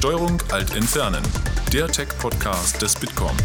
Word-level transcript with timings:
Steuerung 0.00 0.42
Alt 0.50 0.74
Entfernen, 0.74 1.22
der 1.74 1.86
Tech-Podcast 1.86 2.80
des 2.80 2.98
Bitkom. 2.98 3.36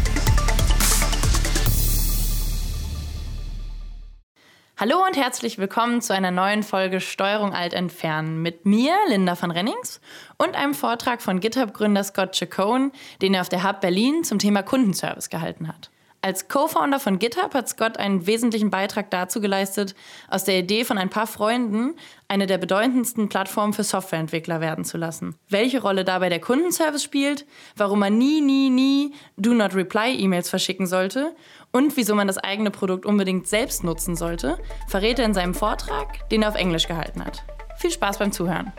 Hallo 4.78 5.04
und 5.06 5.18
herzlich 5.18 5.58
willkommen 5.58 6.00
zu 6.00 6.14
einer 6.14 6.30
neuen 6.30 6.62
Folge 6.62 7.02
Steuerung 7.02 7.52
Alt 7.52 7.74
Entfernen 7.74 8.40
mit 8.40 8.64
mir, 8.64 8.94
Linda 9.10 9.36
van 9.38 9.50
Rennings, 9.50 10.00
und 10.38 10.56
einem 10.56 10.72
Vortrag 10.72 11.20
von 11.20 11.40
GitHub-Gründer 11.40 12.02
Scott 12.04 12.32
Chacon, 12.32 12.90
den 13.20 13.34
er 13.34 13.42
auf 13.42 13.50
der 13.50 13.62
Hub 13.62 13.82
Berlin 13.82 14.24
zum 14.24 14.38
Thema 14.38 14.62
Kundenservice 14.62 15.28
gehalten 15.28 15.68
hat. 15.68 15.90
Als 16.26 16.48
Co-Founder 16.48 16.98
von 16.98 17.20
GitHub 17.20 17.54
hat 17.54 17.68
Scott 17.68 17.98
einen 17.98 18.26
wesentlichen 18.26 18.68
Beitrag 18.68 19.12
dazu 19.12 19.40
geleistet, 19.40 19.94
aus 20.28 20.42
der 20.42 20.58
Idee 20.58 20.82
von 20.82 20.98
ein 20.98 21.08
paar 21.08 21.28
Freunden 21.28 21.94
eine 22.26 22.48
der 22.48 22.58
bedeutendsten 22.58 23.28
Plattformen 23.28 23.72
für 23.72 23.84
Softwareentwickler 23.84 24.60
werden 24.60 24.84
zu 24.84 24.98
lassen. 24.98 25.36
Welche 25.50 25.80
Rolle 25.80 26.04
dabei 26.04 26.28
der 26.28 26.40
Kundenservice 26.40 27.04
spielt, 27.04 27.46
warum 27.76 28.00
man 28.00 28.18
nie, 28.18 28.40
nie, 28.40 28.70
nie 28.70 29.14
Do 29.36 29.54
Not 29.54 29.76
Reply 29.76 30.16
E-Mails 30.18 30.50
verschicken 30.50 30.88
sollte 30.88 31.36
und 31.70 31.96
wieso 31.96 32.16
man 32.16 32.26
das 32.26 32.38
eigene 32.38 32.72
Produkt 32.72 33.06
unbedingt 33.06 33.46
selbst 33.46 33.84
nutzen 33.84 34.16
sollte, 34.16 34.58
verrät 34.88 35.20
er 35.20 35.26
in 35.26 35.34
seinem 35.34 35.54
Vortrag, 35.54 36.28
den 36.30 36.42
er 36.42 36.48
auf 36.48 36.56
Englisch 36.56 36.88
gehalten 36.88 37.24
hat. 37.24 37.44
Viel 37.76 37.92
Spaß 37.92 38.18
beim 38.18 38.32
Zuhören. 38.32 38.72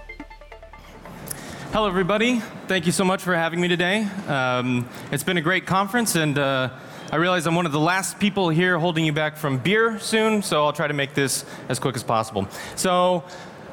Hello, 1.71 1.87
everybody. 1.87 2.41
Thank 2.67 2.85
you 2.85 2.91
so 2.91 3.05
much 3.05 3.21
for 3.21 3.35
having 3.35 3.61
me 3.61 3.69
today. 3.69 4.05
Um, 4.27 4.85
it's 5.11 5.23
been 5.23 5.37
a 5.37 5.41
great 5.41 5.65
conference, 5.65 6.15
and 6.15 6.37
uh, 6.37 6.69
I 7.09 7.15
realize 7.15 7.47
I'm 7.47 7.55
one 7.55 7.65
of 7.65 7.71
the 7.71 7.79
last 7.79 8.19
people 8.19 8.49
here 8.49 8.77
holding 8.77 9.05
you 9.05 9.13
back 9.13 9.37
from 9.37 9.59
beer 9.59 9.97
soon, 9.97 10.41
so 10.41 10.65
I'll 10.65 10.73
try 10.73 10.89
to 10.89 10.93
make 10.93 11.13
this 11.13 11.45
as 11.69 11.79
quick 11.79 11.95
as 11.95 12.03
possible. 12.03 12.49
So, 12.75 13.23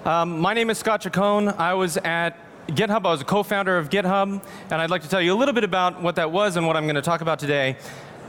um, 0.05 0.38
my 0.38 0.55
name 0.55 0.70
is 0.70 0.79
Scott 0.79 1.01
Chacon. 1.01 1.48
I 1.48 1.74
was 1.74 1.97
at 1.97 2.38
GitHub. 2.69 3.05
I 3.05 3.10
was 3.10 3.23
a 3.23 3.24
co-founder 3.24 3.77
of 3.77 3.91
GitHub, 3.91 4.41
and 4.70 4.80
I'd 4.80 4.91
like 4.91 5.02
to 5.02 5.09
tell 5.09 5.20
you 5.20 5.34
a 5.34 5.34
little 5.34 5.52
bit 5.52 5.65
about 5.65 6.01
what 6.01 6.15
that 6.15 6.30
was 6.30 6.57
and 6.57 6.65
what 6.65 6.77
I'm 6.77 6.85
going 6.85 6.95
to 6.95 7.02
talk 7.02 7.23
about 7.23 7.40
today. 7.40 7.77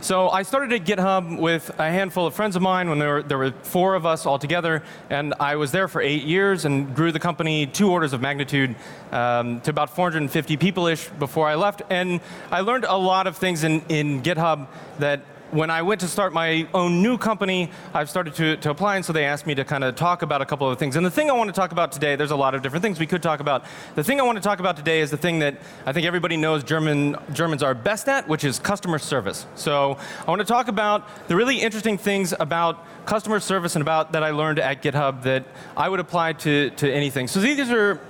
So 0.02 0.30
I 0.30 0.44
started 0.44 0.74
at 0.74 0.86
GitHub 0.86 1.40
with 1.40 1.72
a 1.80 1.90
handful 1.90 2.28
of 2.28 2.36
friends 2.36 2.56
of 2.56 2.62
mine 2.62 2.90
when 2.90 3.00
there 3.00 3.14
were, 3.14 3.24
there 3.24 3.38
were 3.38 3.52
four 3.64 3.96
of 3.96 4.06
us 4.06 4.26
all 4.26 4.38
together, 4.38 4.84
and 5.10 5.34
I 5.40 5.56
was 5.56 5.72
there 5.72 5.88
for 5.88 6.00
eight 6.00 6.24
years 6.24 6.66
and 6.66 6.96
grew 6.96 7.12
the 7.12 7.20
company 7.20 7.66
two 7.66 7.90
orders 7.90 8.14
of 8.14 8.22
magnitude 8.22 8.76
um, 9.12 9.62
to 9.62 9.72
about 9.72 9.96
450 9.96 10.58
people-ish 10.58 11.08
before 11.08 11.48
I 11.48 11.56
left. 11.56 11.82
And 11.90 12.20
I 12.52 12.62
learned 12.62 12.86
a 12.86 12.98
lot 12.98 13.26
of 13.26 13.38
things 13.38 13.64
in, 13.64 13.82
in 13.90 14.22
GitHub 14.22 14.68
that 15.00 15.22
when 15.56 15.70
I 15.70 15.84
went 15.84 16.02
to 16.02 16.08
start 16.10 16.34
my 16.34 16.68
own 16.74 17.02
new 17.02 17.18
company, 17.18 17.72
I've 17.94 18.10
started 18.10 18.36
to, 18.36 18.58
to 18.58 18.70
apply, 18.72 18.98
and 18.98 19.06
so 19.06 19.14
they 19.14 19.24
asked 19.24 19.48
me 19.48 19.56
to 19.56 19.64
kind 19.64 19.86
of 19.86 19.96
talk 19.96 20.22
about 20.22 20.42
a 20.42 20.46
couple 20.46 20.70
of 20.70 20.78
things. 20.78 20.98
And 20.98 21.06
the 21.06 21.10
thing 21.10 21.30
I 21.30 21.34
want 21.34 21.48
to 21.48 21.54
talk 21.54 21.72
about 21.72 21.94
today, 21.94 22.18
there's 22.18 22.32
a 22.32 22.36
lot 22.36 22.56
of 22.56 22.62
different 22.62 22.84
things 22.84 23.00
we 23.00 23.08
could 23.08 23.24
talk 23.24 23.40
about. 23.40 23.64
The 23.96 24.04
thing 24.04 24.20
I 24.20 24.24
want 24.24 24.38
to 24.38 24.42
talk 24.42 24.60
about 24.60 24.76
today 24.76 25.00
is 25.00 25.12
the 25.12 25.18
thing 25.18 25.40
that 25.40 25.56
I 25.86 25.94
think 25.94 26.06
everybody 26.06 26.36
knows 26.36 26.66
German, 26.66 27.16
Germans 27.32 27.64
are 27.64 27.74
best 27.74 28.10
at, 28.10 28.28
which 28.28 28.44
is 28.44 28.60
customer 28.60 29.00
service. 29.00 29.46
So 29.56 29.98
I 30.28 30.30
want 30.30 30.42
to 30.42 30.46
talk 30.46 30.68
about 30.68 31.08
the 31.30 31.38
really 31.38 31.62
interesting 31.62 31.98
things 31.98 32.34
about 32.38 32.86
customer 33.06 33.40
service 33.40 33.78
and 33.78 33.82
about 33.82 34.12
that 34.12 34.24
I 34.24 34.32
learned 34.32 34.60
at 34.60 34.84
GitHub 34.84 35.24
that 35.24 35.46
I 35.78 35.88
would 35.88 36.02
apply 36.02 36.34
to, 36.34 36.72
to 36.72 36.94
anything. 36.94 37.30
So 37.30 37.40
these 37.40 37.72
are 37.72 38.02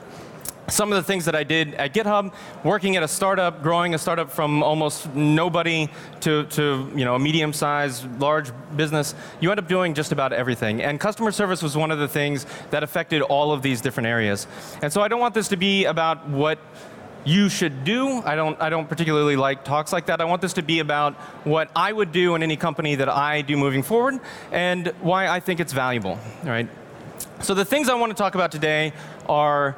some 0.68 0.92
of 0.92 0.96
the 0.96 1.04
things 1.04 1.26
that 1.26 1.36
I 1.36 1.44
did 1.44 1.74
at 1.76 1.94
GitHub, 1.94 2.34
working 2.64 2.96
at 2.96 3.04
a 3.04 3.08
startup, 3.08 3.62
growing 3.62 3.94
a 3.94 3.98
startup 3.98 4.32
from 4.32 4.64
almost 4.64 5.14
nobody 5.14 5.90
to, 6.22 6.46
to 6.46 6.92
you 6.96 7.06
know, 7.06 7.16
a 7.16 7.20
medium-sized, 7.20 8.20
large 8.20 8.52
business, 8.76 9.14
you 9.40 9.52
end 9.52 9.60
up 9.60 9.68
doing 9.68 9.94
just 9.94 10.12
about 10.12 10.34
everything. 10.34 10.82
And 10.82 11.00
customer 11.00 11.32
service 11.32 11.62
was 11.62 11.78
one 11.78 11.92
of 11.92 12.00
the 12.00 12.08
things 12.08 12.46
that 12.72 12.84
affected 12.84 13.22
all 13.22 13.52
of 13.52 13.62
these 13.62 13.82
different 13.82 14.08
areas. 14.08 14.48
And 14.82 14.92
so 14.92 15.02
I 15.02 15.08
don't 15.08 15.20
want 15.20 15.34
this 15.34 15.48
to 15.50 15.58
be 15.58 15.86
about 15.86 16.28
what 16.30 16.60
you 17.26 17.50
should 17.50 17.84
do. 17.84 18.22
I 18.22 18.36
don't, 18.36 18.60
I 18.62 18.70
don't 18.70 18.88
particularly 18.88 19.36
like 19.36 19.64
talks 19.64 19.92
like 19.92 20.06
that. 20.08 20.22
I 20.22 20.26
want 20.26 20.42
this 20.42 20.54
to 20.54 20.62
be 20.62 20.80
about 20.80 21.14
what 21.44 21.70
I 21.76 21.92
would 21.92 22.12
do 22.12 22.36
in 22.36 22.44
any 22.44 22.56
company 22.56 22.96
that 22.96 23.10
I 23.10 23.42
do 23.42 23.58
moving 23.58 23.82
forward 23.84 24.20
and 24.52 24.88
why 25.02 25.28
I 25.28 25.40
think 25.40 25.60
it's 25.60 25.74
valuable, 25.74 26.20
right? 26.44 26.70
So 27.42 27.54
the 27.54 27.66
things 27.66 27.90
I 27.90 27.96
want 27.96 28.12
to 28.12 28.16
talk 28.16 28.36
about 28.36 28.52
today 28.52 28.94
are 29.28 29.76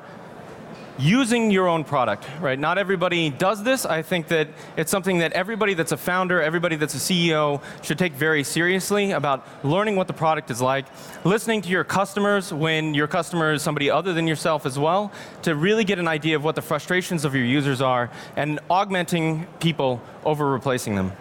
using 0.97 1.51
your 1.51 1.67
own 1.67 1.83
product, 1.83 2.25
right? 2.39 2.57
Not 2.57 2.77
everybody 2.77 3.29
does 3.29 3.63
this. 3.63 3.85
I 3.85 4.01
think 4.01 4.27
that 4.29 4.47
it's 4.75 4.89
something 4.89 5.19
that 5.19 5.33
everybody 5.33 5.73
that's 5.73 5.91
a 5.91 5.97
founder, 5.97 6.41
everybody 6.41 6.75
that's 6.75 6.95
a 6.95 6.97
CEO 6.97 7.61
should 7.83 7.99
take 7.99 8.13
very 8.13 8.43
seriously 8.43 9.11
about 9.11 9.45
learning 9.63 9.95
what 9.95 10.07
the 10.07 10.13
product 10.13 10.49
is 10.49 10.61
like, 10.61 10.85
listening 11.23 11.61
to 11.61 11.69
your 11.69 11.83
customers 11.83 12.53
when 12.53 12.93
your 12.93 13.07
customer 13.07 13.53
is 13.53 13.61
somebody 13.61 13.89
other 13.89 14.13
than 14.13 14.27
yourself 14.27 14.65
as 14.65 14.79
well, 14.79 15.11
to 15.43 15.55
really 15.55 15.83
get 15.83 15.99
an 15.99 16.07
idea 16.07 16.35
of 16.35 16.43
what 16.43 16.55
the 16.55 16.61
frustrations 16.61 17.25
of 17.25 17.35
your 17.35 17.45
users 17.45 17.81
are 17.81 18.09
and 18.35 18.59
augmenting 18.69 19.45
people 19.59 20.01
over 20.25 20.49
replacing 20.51 20.95
them. 20.95 21.11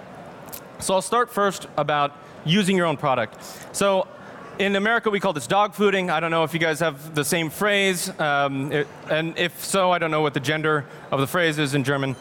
So 0.79 0.95
I'll 0.95 1.03
start 1.03 1.31
first 1.31 1.67
about 1.77 2.13
using 2.45 2.77
your 2.77 2.87
own 2.87 2.97
product. 2.97 3.37
So 3.73 4.09
in 4.59 4.77
America, 4.77 5.11
we 5.11 5.21
call 5.21 5.33
this 5.33 5.47
dog 5.47 5.75
fooding. 5.75 6.11
I 6.11 6.21
don't 6.21 6.31
know 6.31 6.45
if 6.45 6.55
you 6.55 6.61
guys 6.61 6.81
have 6.81 7.15
the 7.15 7.25
same 7.25 7.51
phrase, 7.51 8.09
um, 8.19 8.73
it, 8.73 8.89
and 9.11 9.39
if 9.39 9.65
so, 9.65 9.91
I 9.91 9.99
don't 9.99 10.11
know 10.11 10.23
what 10.23 10.35
the 10.35 10.41
gender 10.41 10.87
of 11.11 11.21
the 11.21 11.27
phrase 11.27 11.59
is 11.59 11.75
in 11.75 11.85
German. 11.85 12.17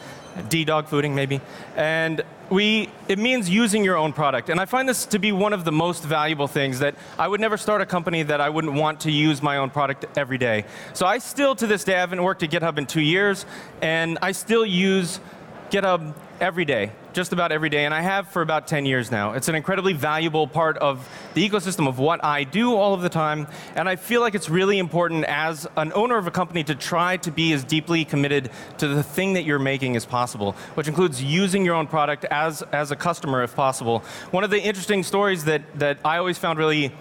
D 0.50 0.66
dog 0.66 0.86
fooding, 0.86 1.14
maybe. 1.14 1.40
And 1.76 2.22
we, 2.50 2.90
it 3.08 3.18
means 3.18 3.48
using 3.48 3.82
your 3.82 3.96
own 3.96 4.12
product. 4.12 4.50
And 4.50 4.60
I 4.60 4.66
find 4.66 4.86
this 4.86 5.06
to 5.06 5.18
be 5.18 5.32
one 5.32 5.54
of 5.54 5.64
the 5.64 5.72
most 5.72 6.04
valuable 6.04 6.46
things 6.46 6.80
that 6.80 6.94
I 7.18 7.26
would 7.26 7.40
never 7.40 7.56
start 7.56 7.80
a 7.80 7.86
company 7.86 8.22
that 8.24 8.40
I 8.40 8.50
wouldn't 8.50 8.74
want 8.74 9.00
to 9.00 9.10
use 9.10 9.42
my 9.42 9.56
own 9.56 9.70
product 9.70 10.04
every 10.16 10.36
day. 10.36 10.66
So 10.92 11.06
I 11.06 11.18
still, 11.18 11.54
to 11.56 11.66
this 11.66 11.84
day, 11.84 11.96
I 11.96 12.00
haven't 12.00 12.22
worked 12.22 12.42
at 12.42 12.50
GitHub 12.50 12.76
in 12.76 12.84
two 12.84 13.00
years, 13.00 13.46
and 13.80 14.18
I 14.20 14.32
still 14.32 14.66
use 14.66 15.20
GitHub 15.70 16.14
every 16.40 16.64
day, 16.64 16.92
just 17.12 17.32
about 17.32 17.52
every 17.52 17.68
day, 17.68 17.84
and 17.84 17.94
I 17.94 18.00
have 18.00 18.28
for 18.28 18.42
about 18.42 18.66
10 18.66 18.86
years 18.86 19.10
now. 19.10 19.32
It's 19.32 19.48
an 19.48 19.54
incredibly 19.54 19.92
valuable 19.92 20.46
part 20.46 20.76
of 20.78 21.08
the 21.34 21.48
ecosystem 21.48 21.88
of 21.88 21.98
what 21.98 22.24
I 22.24 22.44
do 22.44 22.74
all 22.74 22.94
of 22.94 23.02
the 23.02 23.08
time, 23.08 23.46
and 23.74 23.88
I 23.88 23.96
feel 23.96 24.20
like 24.20 24.34
it's 24.34 24.48
really 24.48 24.78
important 24.78 25.24
as 25.24 25.66
an 25.76 25.92
owner 25.94 26.16
of 26.16 26.26
a 26.26 26.30
company 26.30 26.64
to 26.64 26.74
try 26.74 27.16
to 27.18 27.30
be 27.30 27.52
as 27.52 27.64
deeply 27.64 28.04
committed 28.04 28.50
to 28.78 28.88
the 28.88 29.02
thing 29.02 29.34
that 29.34 29.44
you're 29.44 29.58
making 29.58 29.96
as 29.96 30.04
possible, 30.04 30.52
which 30.74 30.88
includes 30.88 31.22
using 31.22 31.64
your 31.64 31.74
own 31.74 31.86
product 31.86 32.24
as, 32.26 32.62
as 32.72 32.90
a 32.90 32.96
customer 32.96 33.42
if 33.42 33.54
possible. 33.54 34.00
One 34.30 34.44
of 34.44 34.50
the 34.50 34.60
interesting 34.60 35.02
stories 35.02 35.44
that, 35.44 35.62
that 35.78 35.98
I 36.04 36.18
always 36.18 36.38
found 36.38 36.58
really 36.58 36.92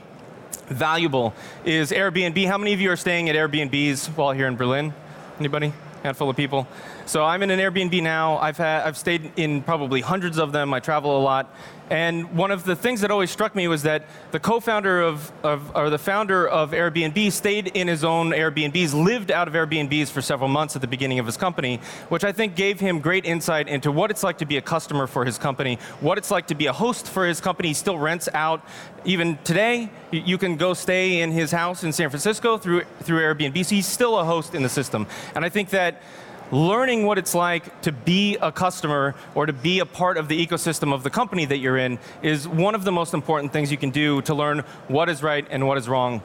valuable 0.68 1.34
is 1.63 1.91
Airbnb. 1.91 2.47
How 2.47 2.57
many 2.57 2.74
of 2.74 2.81
you 2.81 2.91
are 2.91 2.97
staying 2.97 3.29
at 3.29 3.35
Airbnbs 3.35 4.16
while 4.16 4.31
here 4.31 4.47
in 4.47 4.56
Berlin? 4.56 4.94
Anybody? 5.40 5.74
Handful 6.03 6.29
of 6.29 6.35
people. 6.35 6.68
So 7.08 7.24
I'm 7.24 7.44
in 7.44 7.52
an 7.52 7.60
Airbnb 7.60 8.02
now. 8.02 8.38
I've, 8.40 8.58
had, 8.58 8.82
I've 8.82 8.98
stayed 8.98 9.32
in 9.36 9.62
probably 9.62 10.02
hundreds 10.02 10.40
of 10.40 10.52
them. 10.52 10.74
I 10.74 10.80
travel 10.80 11.20
a 11.20 11.22
lot. 11.22 11.54
And 11.92 12.36
one 12.36 12.50
of 12.50 12.64
the 12.64 12.76
things 12.76 13.02
that 13.02 13.12
always 13.12 13.30
struck 13.30 13.54
me 13.54 13.68
was 13.68 13.84
that 13.84 14.08
the 14.32 14.40
co-founder 14.40 15.02
of, 15.02 15.32
of, 15.44 15.76
or 15.76 15.92
the 15.92 16.00
founder 16.00 16.48
of 16.48 16.72
Airbnb 16.72 17.32
stayed 17.32 17.68
in 17.68 17.88
his 17.88 18.04
own 18.04 18.32
Airbnbs, 18.32 18.96
lived 18.96 19.30
out 19.30 19.48
of 19.48 19.54
Airbnbs 19.54 20.08
for 20.08 20.20
several 20.20 20.50
months 20.50 20.76
at 20.76 20.82
the 20.82 20.88
beginning 20.88 21.20
of 21.20 21.28
his 21.28 21.38
company, 21.38 21.80
which 22.10 22.24
I 22.24 22.32
think 22.32 22.56
gave 22.56 22.80
him 22.80 23.00
great 23.00 23.24
insight 23.24 23.68
into 23.68 23.92
what 23.92 24.10
it's 24.10 24.24
like 24.24 24.40
to 24.40 24.48
be 24.48 24.58
a 24.58 24.62
customer 24.64 25.06
for 25.06 25.26
his 25.26 25.38
company, 25.38 25.78
what 26.02 26.18
it's 26.18 26.32
like 26.32 26.48
to 26.48 26.56
be 26.56 26.66
a 26.66 26.74
host 26.74 27.08
for 27.08 27.28
his 27.28 27.40
company. 27.40 27.68
He 27.68 27.76
still 27.76 28.00
rents 28.00 28.28
out. 28.34 28.66
Even 29.04 29.38
today, 29.44 29.92
you 30.12 30.40
can 30.40 30.58
go 30.58 30.74
stay 30.74 31.22
in 31.22 31.32
his 31.32 31.52
house 31.52 31.84
in 31.84 31.94
San 31.94 32.10
Francisco 32.10 32.58
through, 32.58 32.82
through 33.02 33.20
Airbnb. 33.20 33.64
So 33.64 33.76
he's 33.76 33.86
still 33.86 34.18
a 34.18 34.26
host 34.26 34.56
in 34.56 34.64
the 34.64 34.70
system. 34.70 35.06
And 35.36 35.46
I 35.46 35.50
think 35.50 35.70
that 35.70 36.02
learning 36.51 37.06
what 37.06 37.17
it's 37.17 37.33
like 37.33 37.81
to 37.81 37.91
be 37.91 38.38
a 38.38 38.51
customer 38.51 39.16
or 39.33 39.45
to 39.45 39.53
be 39.53 39.79
a 39.79 39.85
part 39.85 40.17
of 40.17 40.28
the 40.28 40.45
ecosystem 40.45 40.94
of 40.94 41.03
the 41.03 41.09
company 41.09 41.45
that 41.45 41.57
you're 41.57 41.78
in 41.78 41.97
is 42.22 42.47
one 42.47 42.75
of 42.75 42.83
the 42.83 42.91
most 42.91 43.13
important 43.13 43.51
things 43.51 43.72
you 43.72 43.78
can 43.78 43.89
do 43.89 44.22
to 44.23 44.33
learn 44.33 44.59
what 44.88 45.09
is 45.09 45.23
right 45.23 45.45
and 45.50 45.67
what 45.67 45.78
is 45.78 45.89
wrong 45.89 46.22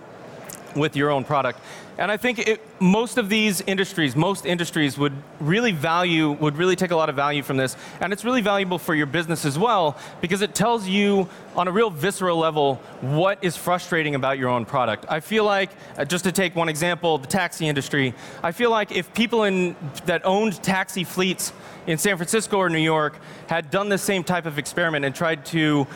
with 0.77 0.95
your 0.97 1.11
own 1.11 1.25
product. 1.25 1.59
And 2.01 2.11
I 2.11 2.17
think 2.17 2.39
it, 2.39 2.63
most 2.81 3.19
of 3.19 3.29
these 3.29 3.61
industries, 3.61 4.17
most 4.17 4.47
industries 4.47 4.97
would 4.97 5.13
really 5.39 5.71
value, 5.71 6.31
would 6.33 6.57
really 6.57 6.75
take 6.75 6.93
a 6.93 6.97
lot 6.97 7.11
of 7.11 7.15
value 7.15 7.43
from 7.43 7.59
this. 7.59 7.77
And 8.01 8.11
it's 8.11 8.25
really 8.25 8.41
valuable 8.41 8.79
for 8.79 8.95
your 8.95 9.05
business 9.05 9.45
as 9.45 9.59
well 9.59 9.99
because 10.23 10.41
it 10.41 10.55
tells 10.55 10.89
you 10.89 11.29
on 11.55 11.69
a 11.69 11.71
real 11.71 11.91
visceral 11.91 12.39
level 12.39 12.77
what 13.03 13.45
is 13.45 13.55
frustrating 13.55 14.15
about 14.15 14.39
your 14.39 14.49
own 14.49 14.65
product. 14.65 15.05
I 15.11 15.21
feel 15.21 15.45
like, 15.45 15.69
uh, 15.99 16.07
just 16.07 16.25
to 16.25 16.33
take 16.33 16.57
one 16.57 16.71
example, 16.71 17.19
the 17.19 17.27
taxi 17.27 17.69
industry, 17.69 18.15
I 18.43 18.53
feel 18.53 18.71
like 18.71 18.93
if 18.93 19.13
people 19.13 19.45
in, 19.45 19.77
that 20.07 20.25
owned 20.25 20.63
taxi 20.63 21.05
fleets 21.05 21.53
in 21.87 21.99
San 21.99 22.17
Francisco 22.17 22.57
or 22.57 22.71
New 22.71 22.79
York 22.79 23.19
had 23.47 23.71
done 23.71 23.91
the 23.91 23.99
same 23.99 24.25
type 24.25 24.47
of 24.47 24.59
experiment 24.59 25.05
and 25.05 25.15
tried 25.15 25.45
to 25.47 25.87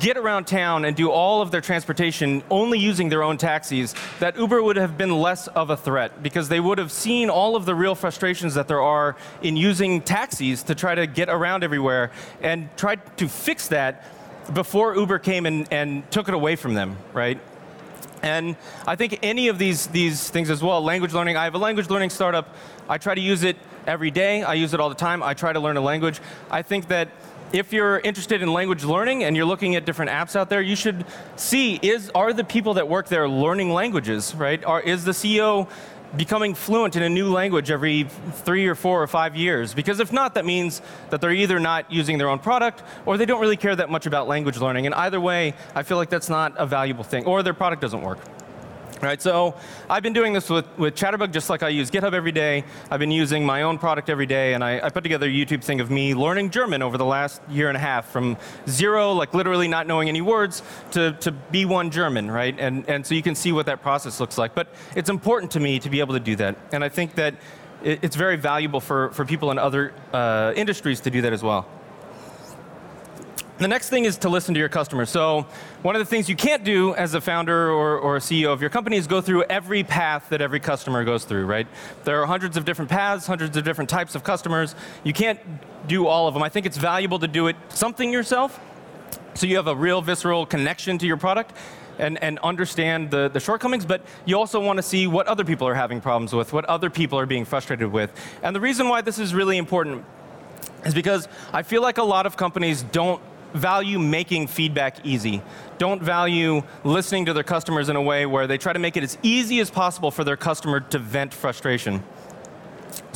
get 0.00 0.16
around 0.16 0.46
town 0.46 0.84
and 0.84 0.96
do 0.96 1.10
all 1.10 1.42
of 1.42 1.50
their 1.50 1.60
transportation 1.60 2.42
only 2.50 2.78
using 2.78 3.08
their 3.08 3.22
own 3.22 3.38
taxis, 3.38 3.94
that 4.20 4.36
Uber 4.36 4.62
would 4.62 4.76
have 4.76 4.96
been 4.96 5.18
less 5.18 5.48
of 5.48 5.70
a 5.70 5.76
threat 5.76 6.22
because 6.22 6.48
they 6.48 6.60
would 6.60 6.78
have 6.78 6.92
seen 6.92 7.30
all 7.30 7.56
of 7.56 7.66
the 7.66 7.74
real 7.74 7.94
frustrations 7.94 8.54
that 8.54 8.68
there 8.68 8.80
are 8.80 9.16
in 9.42 9.56
using 9.56 10.00
taxis 10.00 10.62
to 10.64 10.74
try 10.74 10.94
to 10.94 11.06
get 11.06 11.28
around 11.28 11.64
everywhere 11.64 12.10
and 12.40 12.68
tried 12.76 13.00
to 13.18 13.28
fix 13.28 13.68
that 13.68 14.04
before 14.52 14.94
Uber 14.94 15.18
came 15.18 15.46
and, 15.46 15.66
and 15.72 16.08
took 16.10 16.28
it 16.28 16.34
away 16.34 16.56
from 16.56 16.74
them, 16.74 16.96
right? 17.12 17.40
And 18.22 18.56
I 18.86 18.96
think 18.96 19.18
any 19.22 19.48
of 19.48 19.58
these, 19.58 19.86
these 19.88 20.30
things 20.30 20.50
as 20.50 20.62
well, 20.62 20.82
language 20.82 21.12
learning, 21.12 21.36
I 21.36 21.44
have 21.44 21.54
a 21.54 21.58
language 21.58 21.90
learning 21.90 22.10
startup. 22.10 22.54
I 22.88 22.98
try 22.98 23.14
to 23.14 23.20
use 23.20 23.42
it 23.42 23.56
every 23.86 24.10
day. 24.10 24.42
I 24.42 24.54
use 24.54 24.74
it 24.74 24.80
all 24.80 24.88
the 24.88 24.94
time. 24.94 25.22
I 25.22 25.34
try 25.34 25.52
to 25.52 25.60
learn 25.60 25.76
a 25.76 25.80
language. 25.80 26.20
I 26.50 26.62
think 26.62 26.88
that 26.88 27.08
if 27.52 27.72
you're 27.72 27.98
interested 28.00 28.42
in 28.42 28.52
language 28.52 28.84
learning 28.84 29.24
and 29.24 29.36
you're 29.36 29.46
looking 29.46 29.76
at 29.76 29.84
different 29.84 30.10
apps 30.10 30.36
out 30.36 30.50
there, 30.50 30.60
you 30.60 30.76
should 30.76 31.04
see 31.36 31.76
is 31.82 32.10
are 32.14 32.32
the 32.32 32.44
people 32.44 32.74
that 32.74 32.88
work 32.88 33.08
there 33.08 33.28
learning 33.28 33.72
languages, 33.72 34.34
right? 34.34 34.64
Are, 34.64 34.80
is 34.80 35.04
the 35.04 35.12
CEO 35.12 35.68
becoming 36.16 36.54
fluent 36.54 36.96
in 36.96 37.02
a 37.02 37.08
new 37.08 37.30
language 37.32 37.70
every 37.70 38.04
three 38.32 38.66
or 38.66 38.74
four 38.74 39.02
or 39.02 39.06
five 39.06 39.36
years? 39.36 39.74
Because 39.74 40.00
if 40.00 40.12
not, 40.12 40.34
that 40.34 40.44
means 40.44 40.82
that 41.10 41.20
they're 41.20 41.32
either 41.32 41.60
not 41.60 41.90
using 41.90 42.18
their 42.18 42.28
own 42.28 42.38
product 42.38 42.82
or 43.04 43.16
they 43.16 43.26
don't 43.26 43.40
really 43.40 43.56
care 43.56 43.76
that 43.76 43.90
much 43.90 44.06
about 44.06 44.28
language 44.28 44.58
learning. 44.58 44.86
And 44.86 44.94
either 44.94 45.20
way, 45.20 45.54
I 45.74 45.82
feel 45.82 45.96
like 45.96 46.10
that's 46.10 46.28
not 46.28 46.54
a 46.56 46.66
valuable 46.66 47.04
thing, 47.04 47.24
or 47.26 47.42
their 47.42 47.54
product 47.54 47.82
doesn't 47.82 48.02
work. 48.02 48.18
Right, 49.02 49.20
so 49.20 49.54
I've 49.90 50.02
been 50.02 50.14
doing 50.14 50.32
this 50.32 50.48
with, 50.48 50.66
with 50.78 50.94
Chatterbug 50.94 51.30
just 51.30 51.50
like 51.50 51.62
I 51.62 51.68
use 51.68 51.90
GitHub 51.90 52.14
every 52.14 52.32
day. 52.32 52.64
I've 52.90 52.98
been 52.98 53.10
using 53.10 53.44
my 53.44 53.62
own 53.62 53.76
product 53.78 54.08
every 54.08 54.24
day, 54.24 54.54
and 54.54 54.64
I, 54.64 54.80
I, 54.80 54.88
put 54.88 55.02
together 55.02 55.26
a 55.26 55.30
YouTube 55.30 55.62
thing 55.62 55.80
of 55.80 55.90
me 55.90 56.14
learning 56.14 56.48
German 56.48 56.80
over 56.80 56.96
the 56.96 57.04
last 57.04 57.42
year 57.50 57.68
and 57.68 57.76
a 57.76 57.80
half 57.80 58.08
from 58.10 58.38
zero, 58.66 59.12
like 59.12 59.34
literally 59.34 59.68
not 59.68 59.86
knowing 59.86 60.08
any 60.08 60.22
words, 60.22 60.62
to, 60.92 61.12
to 61.20 61.30
B1 61.52 61.90
German, 61.90 62.30
right? 62.30 62.58
And, 62.58 62.88
and 62.88 63.06
so 63.06 63.14
you 63.14 63.22
can 63.22 63.34
see 63.34 63.52
what 63.52 63.66
that 63.66 63.82
process 63.82 64.18
looks 64.18 64.38
like. 64.38 64.54
But 64.54 64.68
it's 64.94 65.10
important 65.10 65.52
to 65.52 65.60
me 65.60 65.78
to 65.80 65.90
be 65.90 66.00
able 66.00 66.14
to 66.14 66.20
do 66.20 66.34
that, 66.36 66.56
and 66.72 66.82
I 66.82 66.88
think 66.88 67.16
that 67.16 67.34
it, 67.84 67.98
it's 68.02 68.16
very 68.16 68.36
valuable 68.36 68.80
for, 68.80 69.10
for 69.10 69.26
people 69.26 69.50
in 69.50 69.58
other 69.58 69.92
uh, 70.14 70.54
industries 70.56 71.00
to 71.00 71.10
do 71.10 71.20
that 71.20 71.34
as 71.34 71.42
well. 71.42 71.68
The 73.58 73.68
next 73.68 73.88
thing 73.88 74.04
is 74.04 74.18
to 74.18 74.28
listen 74.28 74.52
to 74.52 74.60
your 74.60 74.68
customers. 74.68 75.08
So, 75.08 75.46
one 75.80 75.96
of 75.96 76.00
the 76.00 76.04
things 76.04 76.28
you 76.28 76.36
can't 76.36 76.62
do 76.62 76.94
as 76.94 77.14
a 77.14 77.22
founder 77.22 77.70
or, 77.70 77.98
or 77.98 78.16
a 78.16 78.20
CEO 78.20 78.52
of 78.52 78.60
your 78.60 78.68
company 78.68 78.96
is 78.96 79.06
go 79.06 79.22
through 79.22 79.44
every 79.44 79.82
path 79.82 80.28
that 80.28 80.42
every 80.42 80.60
customer 80.60 81.04
goes 81.04 81.24
through, 81.24 81.46
right? 81.46 81.66
There 82.04 82.20
are 82.20 82.26
hundreds 82.26 82.58
of 82.58 82.66
different 82.66 82.90
paths, 82.90 83.26
hundreds 83.26 83.56
of 83.56 83.64
different 83.64 83.88
types 83.88 84.14
of 84.14 84.24
customers. 84.24 84.74
You 85.04 85.14
can't 85.14 85.40
do 85.88 86.06
all 86.06 86.28
of 86.28 86.34
them. 86.34 86.42
I 86.42 86.50
think 86.50 86.66
it's 86.66 86.76
valuable 86.76 87.18
to 87.18 87.28
do 87.28 87.46
it 87.46 87.56
something 87.70 88.12
yourself 88.12 88.60
so 89.36 89.46
you 89.46 89.56
have 89.56 89.66
a 89.66 89.74
real 89.74 90.00
visceral 90.00 90.46
connection 90.46 90.98
to 90.98 91.06
your 91.06 91.16
product 91.16 91.52
and, 91.98 92.22
and 92.22 92.38
understand 92.40 93.10
the, 93.10 93.28
the 93.28 93.40
shortcomings, 93.40 93.84
but 93.84 94.02
you 94.24 94.36
also 94.38 94.60
want 94.60 94.78
to 94.78 94.82
see 94.82 95.06
what 95.06 95.26
other 95.26 95.44
people 95.44 95.66
are 95.66 95.74
having 95.74 96.00
problems 96.00 96.32
with, 96.32 96.52
what 96.52 96.64
other 96.66 96.90
people 96.90 97.18
are 97.18 97.26
being 97.26 97.44
frustrated 97.44 97.90
with. 97.90 98.12
And 98.42 98.54
the 98.54 98.60
reason 98.60 98.88
why 98.88 99.00
this 99.00 99.18
is 99.18 99.34
really 99.34 99.56
important 99.56 100.04
is 100.84 100.94
because 100.94 101.28
I 101.52 101.62
feel 101.62 101.82
like 101.82 101.98
a 101.98 102.02
lot 102.02 102.26
of 102.26 102.36
companies 102.36 102.82
don't 102.82 103.20
value 103.56 103.98
making 103.98 104.46
feedback 104.46 105.04
easy. 105.04 105.42
Don't 105.78 106.02
value 106.02 106.62
listening 106.84 107.26
to 107.26 107.32
their 107.32 107.42
customers 107.42 107.88
in 107.88 107.96
a 107.96 108.02
way 108.02 108.26
where 108.26 108.46
they 108.46 108.58
try 108.58 108.72
to 108.72 108.78
make 108.78 108.96
it 108.96 109.02
as 109.02 109.18
easy 109.22 109.60
as 109.60 109.70
possible 109.70 110.10
for 110.10 110.24
their 110.24 110.36
customer 110.36 110.80
to 110.80 110.98
vent 110.98 111.34
frustration. 111.34 112.02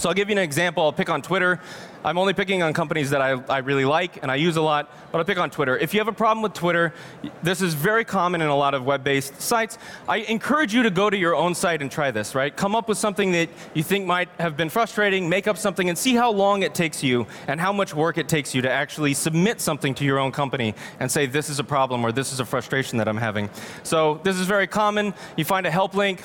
So 0.01 0.09
I'll 0.09 0.15
give 0.15 0.31
you 0.31 0.33
an 0.33 0.43
example. 0.43 0.85
I'll 0.85 0.95
pick 0.95 1.11
on 1.11 1.21
Twitter. 1.21 1.61
I'm 2.03 2.17
only 2.17 2.33
picking 2.33 2.63
on 2.63 2.73
companies 2.73 3.11
that 3.11 3.21
I, 3.21 3.33
I 3.33 3.59
really 3.59 3.85
like 3.85 4.23
and 4.23 4.31
I 4.31 4.37
use 4.37 4.57
a 4.57 4.63
lot, 4.63 4.91
but 5.13 5.19
I'll 5.19 5.27
pick 5.27 5.37
on 5.37 5.51
Twitter. 5.51 5.77
If 5.77 5.93
you 5.93 6.01
have 6.01 6.09
a 6.09 6.13
problem 6.13 6.43
with 6.43 6.55
Twitter, 6.55 6.95
this 7.43 7.61
is 7.61 7.75
very 7.75 8.07
common 8.07 8.41
in 8.41 8.49
a 8.49 8.57
lot 8.57 8.73
of 8.73 8.87
web 8.87 9.05
based 9.05 9.39
sites. 9.43 9.77
I 10.09 10.21
encourage 10.21 10.73
you 10.73 10.85
to 10.85 10.91
go 10.91 11.11
to 11.11 11.19
your 11.19 11.37
own 11.37 11.55
site 11.55 11.83
and 11.83 11.91
try 11.91 12.11
this, 12.13 12.35
right? 12.35 12.57
Come 12.57 12.75
up 12.75 12.89
with 12.89 12.97
something 12.97 13.33
that 13.33 13.51
you 13.75 13.83
think 13.83 14.07
might 14.07 14.31
have 14.39 14.57
been 14.57 14.71
frustrating, 14.71 15.29
make 15.29 15.47
up 15.47 15.59
something, 15.59 15.91
and 15.91 15.99
see 15.99 16.15
how 16.15 16.33
long 16.33 16.63
it 16.63 16.75
takes 16.75 17.03
you 17.03 17.27
and 17.47 17.61
how 17.61 17.71
much 17.71 17.95
work 17.95 18.17
it 18.17 18.27
takes 18.27 18.55
you 18.55 18.63
to 18.63 18.71
actually 18.71 19.13
submit 19.13 19.61
something 19.61 19.95
to 19.97 20.05
your 20.07 20.19
own 20.19 20.33
company 20.33 20.75
and 20.99 21.13
say, 21.13 21.27
this 21.27 21.51
is 21.51 21.59
a 21.59 21.65
problem 21.65 22.07
or 22.07 22.11
this 22.11 22.33
is 22.33 22.41
a 22.41 22.47
frustration 22.47 22.97
that 22.97 23.07
I'm 23.07 23.19
having. 23.19 23.51
So 23.83 24.19
this 24.23 24.39
is 24.39 24.47
very 24.47 24.67
common. 24.67 25.13
You 25.37 25.45
find 25.45 25.67
a 25.67 25.71
help 25.71 25.95
link, 25.95 26.23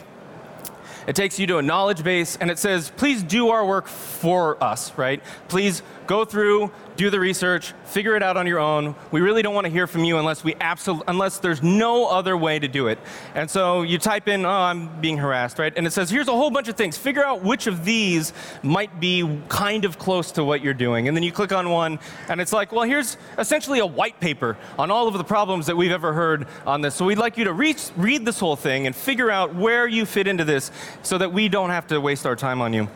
it 1.08 1.16
takes 1.16 1.40
you 1.40 1.48
to 1.48 1.58
a 1.58 1.62
knowledge 1.62 2.04
base 2.04 2.38
and 2.40 2.50
it 2.50 2.60
says, 2.60 2.92
please 2.98 3.24
do 3.24 3.50
our 3.50 3.66
work 3.66 3.88
for 3.88 4.62
us, 4.64 4.98
right? 4.98 5.22
Please 5.48 5.82
go 6.08 6.26
through, 6.26 6.72
do 6.96 7.10
the 7.10 7.20
research, 7.20 7.74
figure 7.86 8.16
it 8.16 8.24
out 8.24 8.38
on 8.38 8.48
your 8.48 8.60
own. 8.60 8.96
We 9.12 9.22
really 9.22 9.42
don't 9.42 9.54
want 9.54 9.66
to 9.66 9.72
hear 9.72 9.88
from 9.88 10.04
you 10.04 10.18
unless 10.18 10.44
we 10.44 10.56
absolutely, 10.60 11.06
unless 11.08 11.40
there's 11.40 11.62
no 11.62 12.08
other 12.08 12.38
way 12.38 12.60
to 12.60 12.68
do 12.68 12.88
it. 12.88 13.00
And 13.34 13.50
so 13.50 13.82
you 13.82 13.98
type 13.98 14.28
in, 14.28 14.46
oh, 14.46 14.50
I'm 14.50 15.02
being 15.02 15.18
harassed, 15.18 15.60
right? 15.60 15.74
And 15.76 15.86
it 15.86 15.92
says, 15.92 16.10
here's 16.10 16.28
a 16.28 16.34
whole 16.34 16.52
bunch 16.52 16.68
of 16.68 16.76
things. 16.76 16.98
Figure 16.98 17.26
out 17.26 17.44
which 17.44 17.68
of 17.68 17.86
these 17.86 18.34
might 18.64 19.00
be 19.00 19.40
kind 19.50 19.86
of 19.86 20.00
close 20.00 20.32
to 20.34 20.44
what 20.44 20.62
you're 20.62 20.74
doing. 20.74 21.08
And 21.08 21.16
then 21.16 21.24
you 21.24 21.32
click 21.32 21.52
on 21.52 21.70
one, 21.70 22.00
and 22.30 22.40
it's 22.40 22.54
like, 22.54 22.72
well, 22.72 22.84
here's 22.84 23.18
essentially 23.38 23.80
a 23.80 23.86
white 23.86 24.20
paper 24.20 24.58
on 24.80 24.92
all 24.92 25.08
of 25.08 25.18
the 25.18 25.24
problems 25.24 25.66
that 25.68 25.78
we've 25.78 25.92
ever 25.92 26.14
heard 26.14 26.48
on 26.66 26.82
this. 26.82 26.96
So 26.96 27.06
we'd 27.06 27.18
like 27.18 27.38
you 27.38 27.46
to 27.46 27.54
read, 27.54 27.82
read 27.98 28.26
this 28.26 28.40
whole 28.40 28.56
thing 28.56 28.88
and 28.88 28.96
figure 28.96 29.30
out 29.30 29.56
where 29.56 29.88
you 29.88 30.06
fit 30.06 30.28
into 30.28 30.44
this 30.44 30.72
so 31.04 31.18
that 31.18 31.32
we 31.32 31.50
don't 31.50 31.70
have 31.70 31.88
to 31.88 32.00
waste 32.00 32.26
our 32.26 32.36
time 32.36 32.62
on 32.62 32.74
you 32.74 32.88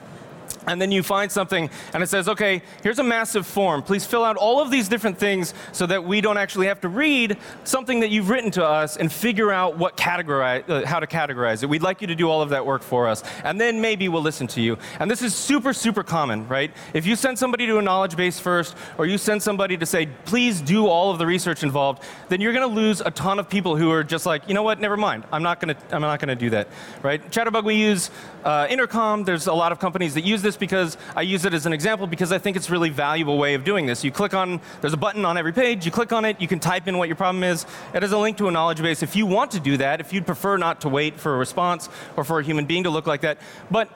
and 0.67 0.81
then 0.81 0.91
you 0.91 1.03
find 1.03 1.31
something 1.31 1.69
and 1.93 2.03
it 2.03 2.07
says, 2.07 2.27
okay, 2.27 2.61
here's 2.83 2.99
a 2.99 3.03
massive 3.03 3.45
form. 3.45 3.81
Please 3.81 4.05
fill 4.05 4.23
out 4.23 4.37
all 4.37 4.61
of 4.61 4.71
these 4.71 4.87
different 4.87 5.17
things 5.17 5.53
so 5.71 5.85
that 5.85 6.03
we 6.03 6.21
don't 6.21 6.37
actually 6.37 6.67
have 6.67 6.81
to 6.81 6.89
read 6.89 7.37
something 7.63 7.99
that 8.01 8.09
you've 8.09 8.29
written 8.29 8.51
to 8.51 8.65
us 8.65 8.97
and 8.97 9.11
figure 9.11 9.51
out 9.51 9.77
what 9.77 9.97
categorize, 9.97 10.69
uh, 10.69 10.85
how 10.85 10.99
to 10.99 11.07
categorize 11.07 11.63
it. 11.63 11.67
We'd 11.67 11.81
like 11.81 12.01
you 12.01 12.07
to 12.07 12.15
do 12.15 12.29
all 12.29 12.41
of 12.41 12.49
that 12.49 12.65
work 12.65 12.81
for 12.81 13.07
us. 13.07 13.23
And 13.43 13.59
then 13.59 13.81
maybe 13.81 14.09
we'll 14.09 14.21
listen 14.21 14.47
to 14.47 14.61
you. 14.61 14.77
And 14.99 15.09
this 15.09 15.21
is 15.21 15.35
super, 15.35 15.73
super 15.73 16.03
common, 16.03 16.47
right? 16.47 16.71
If 16.93 17.05
you 17.05 17.15
send 17.15 17.39
somebody 17.39 17.65
to 17.65 17.77
a 17.77 17.81
knowledge 17.81 18.15
base 18.15 18.39
first, 18.39 18.75
or 18.97 19.05
you 19.05 19.17
send 19.17 19.41
somebody 19.41 19.77
to 19.77 19.85
say, 19.85 20.07
please 20.25 20.61
do 20.61 20.87
all 20.87 21.11
of 21.11 21.19
the 21.19 21.25
research 21.25 21.63
involved, 21.63 22.03
then 22.29 22.41
you're 22.41 22.53
going 22.53 22.67
to 22.67 22.75
lose 22.75 23.01
a 23.01 23.11
ton 23.11 23.39
of 23.39 23.49
people 23.49 23.75
who 23.75 23.91
are 23.91 24.03
just 24.03 24.25
like, 24.25 24.47
you 24.47 24.53
know 24.53 24.63
what, 24.63 24.79
never 24.79 24.97
mind. 24.97 25.23
I'm 25.31 25.43
not 25.43 25.59
going 25.59 25.75
to, 25.75 25.95
I'm 25.95 26.01
not 26.01 26.19
going 26.19 26.29
to 26.29 26.35
do 26.35 26.49
that, 26.51 26.67
right? 27.01 27.21
Chatterbug, 27.31 27.63
we 27.63 27.75
use 27.75 28.11
uh, 28.43 28.67
Intercom. 28.69 29.23
There's 29.23 29.47
a 29.47 29.53
lot 29.53 29.71
of 29.71 29.79
companies 29.79 30.13
that 30.13 30.23
use 30.23 30.38
this 30.41 30.57
because 30.57 30.97
I 31.15 31.21
use 31.21 31.45
it 31.45 31.53
as 31.53 31.65
an 31.65 31.73
example 31.73 32.07
because 32.07 32.31
I 32.31 32.37
think 32.37 32.57
it's 32.57 32.69
a 32.69 32.71
really 32.71 32.89
valuable 32.89 33.37
way 33.37 33.53
of 33.53 33.63
doing 33.63 33.85
this. 33.85 34.03
You 34.03 34.11
click 34.11 34.33
on, 34.33 34.61
there's 34.81 34.93
a 34.93 34.97
button 34.97 35.25
on 35.25 35.37
every 35.37 35.53
page, 35.53 35.85
you 35.85 35.91
click 35.91 36.11
on 36.11 36.25
it, 36.25 36.39
you 36.41 36.47
can 36.47 36.59
type 36.59 36.87
in 36.87 36.97
what 36.97 37.07
your 37.07 37.15
problem 37.15 37.43
is. 37.43 37.65
It 37.93 38.01
has 38.01 38.11
a 38.11 38.17
link 38.17 38.37
to 38.37 38.47
a 38.47 38.51
knowledge 38.51 38.81
base 38.81 39.03
if 39.03 39.15
you 39.15 39.25
want 39.25 39.51
to 39.51 39.59
do 39.59 39.77
that, 39.77 39.99
if 39.99 40.13
you'd 40.13 40.25
prefer 40.25 40.57
not 40.57 40.81
to 40.81 40.89
wait 40.89 41.19
for 41.19 41.35
a 41.35 41.37
response 41.37 41.89
or 42.15 42.23
for 42.23 42.39
a 42.39 42.43
human 42.43 42.65
being 42.65 42.83
to 42.83 42.89
look 42.89 43.07
like 43.07 43.21
that. 43.21 43.37
But 43.69 43.89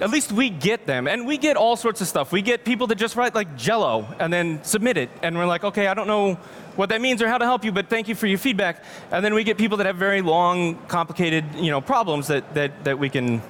at 0.00 0.10
least 0.10 0.32
we 0.32 0.50
get 0.50 0.86
them. 0.86 1.06
And 1.06 1.26
we 1.26 1.38
get 1.38 1.56
all 1.56 1.76
sorts 1.76 2.00
of 2.00 2.06
stuff. 2.06 2.32
We 2.32 2.42
get 2.42 2.64
people 2.64 2.86
that 2.88 2.96
just 2.96 3.16
write 3.16 3.34
like 3.34 3.56
jello 3.56 4.06
and 4.18 4.32
then 4.32 4.62
submit 4.62 4.96
it. 4.96 5.10
And 5.22 5.36
we're 5.36 5.46
like, 5.46 5.64
okay, 5.64 5.86
I 5.88 5.94
don't 5.94 6.06
know 6.06 6.34
what 6.76 6.90
that 6.90 7.00
means 7.00 7.20
or 7.20 7.28
how 7.28 7.38
to 7.38 7.44
help 7.44 7.64
you, 7.64 7.72
but 7.72 7.88
thank 7.88 8.06
you 8.06 8.14
for 8.14 8.26
your 8.26 8.38
feedback. 8.38 8.84
And 9.10 9.24
then 9.24 9.34
we 9.34 9.42
get 9.42 9.58
people 9.58 9.78
that 9.78 9.86
have 9.86 9.96
very 9.96 10.22
long, 10.22 10.76
complicated, 10.86 11.44
you 11.56 11.70
know, 11.70 11.80
problems 11.80 12.28
that, 12.28 12.54
that, 12.54 12.84
that 12.84 12.98
we 12.98 13.10
can 13.10 13.42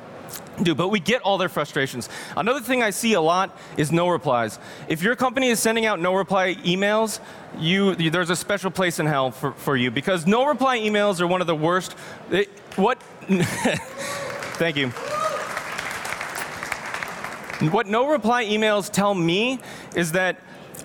do, 0.64 0.74
but 0.74 0.88
we 0.88 1.00
get 1.00 1.22
all 1.22 1.38
their 1.38 1.48
frustrations. 1.48 2.08
Another 2.36 2.60
thing 2.60 2.82
I 2.82 2.90
see 2.90 3.14
a 3.14 3.20
lot 3.20 3.56
is 3.76 3.92
no 3.92 4.08
replies. 4.08 4.58
If 4.88 5.02
your 5.02 5.16
company 5.16 5.48
is 5.48 5.60
sending 5.60 5.86
out 5.86 6.00
no 6.00 6.14
reply 6.14 6.54
emails, 6.56 7.20
you, 7.58 7.94
there's 7.94 8.30
a 8.30 8.36
special 8.36 8.70
place 8.70 8.98
in 8.98 9.06
hell 9.06 9.30
for, 9.30 9.52
for 9.52 9.76
you 9.76 9.90
because 9.90 10.26
no 10.26 10.46
reply 10.46 10.78
emails 10.78 11.20
are 11.20 11.26
one 11.26 11.40
of 11.40 11.46
the 11.46 11.54
worst. 11.54 11.94
It, 12.30 12.48
what? 12.76 13.02
Thank 14.58 14.76
you. 14.76 14.90
What 17.70 17.86
no 17.88 18.08
reply 18.08 18.44
emails 18.44 18.90
tell 18.90 19.14
me 19.14 19.58
is 19.96 20.12
that 20.12 20.40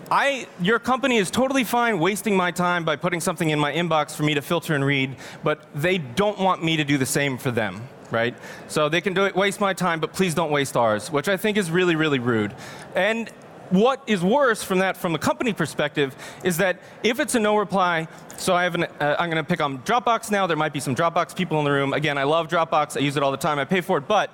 I, 0.09 0.47
your 0.59 0.79
company 0.79 1.17
is 1.17 1.31
totally 1.31 1.63
fine 1.63 1.99
wasting 1.99 2.35
my 2.35 2.51
time 2.51 2.83
by 2.83 2.95
putting 2.95 3.19
something 3.19 3.49
in 3.49 3.59
my 3.59 3.71
inbox 3.71 4.15
for 4.15 4.23
me 4.23 4.33
to 4.33 4.41
filter 4.41 4.73
and 4.73 4.83
read, 4.83 5.15
but 5.43 5.63
they 5.73 5.97
don't 5.97 6.39
want 6.39 6.63
me 6.63 6.77
to 6.77 6.83
do 6.83 6.97
the 6.97 7.05
same 7.05 7.37
for 7.37 7.51
them 7.51 7.87
right? 8.13 8.35
So 8.67 8.87
they 8.87 9.01
can 9.01 9.13
do 9.13 9.25
it, 9.25 9.35
waste 9.35 9.59
my 9.59 9.73
time, 9.73 9.99
but 9.99 10.13
please 10.13 10.33
don't 10.33 10.51
waste 10.51 10.77
ours, 10.77 11.11
which 11.11 11.27
I 11.27 11.35
think 11.35 11.57
is 11.57 11.69
really, 11.71 11.95
really 11.95 12.19
rude. 12.19 12.55
And 12.95 13.29
what 13.69 14.03
is 14.05 14.23
worse 14.23 14.63
from 14.63 14.79
that, 14.79 14.95
from 14.95 15.15
a 15.15 15.19
company 15.19 15.51
perspective, 15.51 16.15
is 16.43 16.57
that 16.57 16.77
if 17.01 17.19
it's 17.19 17.33
a 17.35 17.39
no 17.39 17.57
reply, 17.57 18.07
so 18.37 18.53
I 18.53 18.63
have 18.63 18.75
an, 18.75 18.83
uh, 18.83 19.15
I'm 19.17 19.29
going 19.29 19.43
to 19.43 19.47
pick 19.47 19.61
on 19.61 19.79
Dropbox 19.79 20.29
now. 20.29 20.45
There 20.45 20.57
might 20.57 20.73
be 20.73 20.79
some 20.79 20.95
Dropbox 20.95 21.35
people 21.35 21.57
in 21.59 21.65
the 21.65 21.71
room. 21.71 21.93
Again, 21.93 22.17
I 22.17 22.23
love 22.23 22.47
Dropbox. 22.47 22.97
I 22.97 22.99
use 22.99 23.17
it 23.17 23.23
all 23.23 23.31
the 23.31 23.37
time. 23.37 23.57
I 23.57 23.65
pay 23.65 23.81
for 23.81 23.97
it, 23.97 24.07
but 24.07 24.29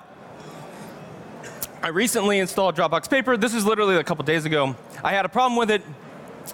I 1.82 1.88
recently 1.88 2.38
installed 2.38 2.76
Dropbox 2.76 3.08
Paper. 3.08 3.38
This 3.38 3.54
is 3.54 3.64
literally 3.64 3.96
a 3.96 4.04
couple 4.04 4.22
days 4.24 4.44
ago. 4.44 4.76
I 5.02 5.12
had 5.12 5.24
a 5.24 5.28
problem 5.30 5.56
with 5.56 5.70
it, 5.70 5.82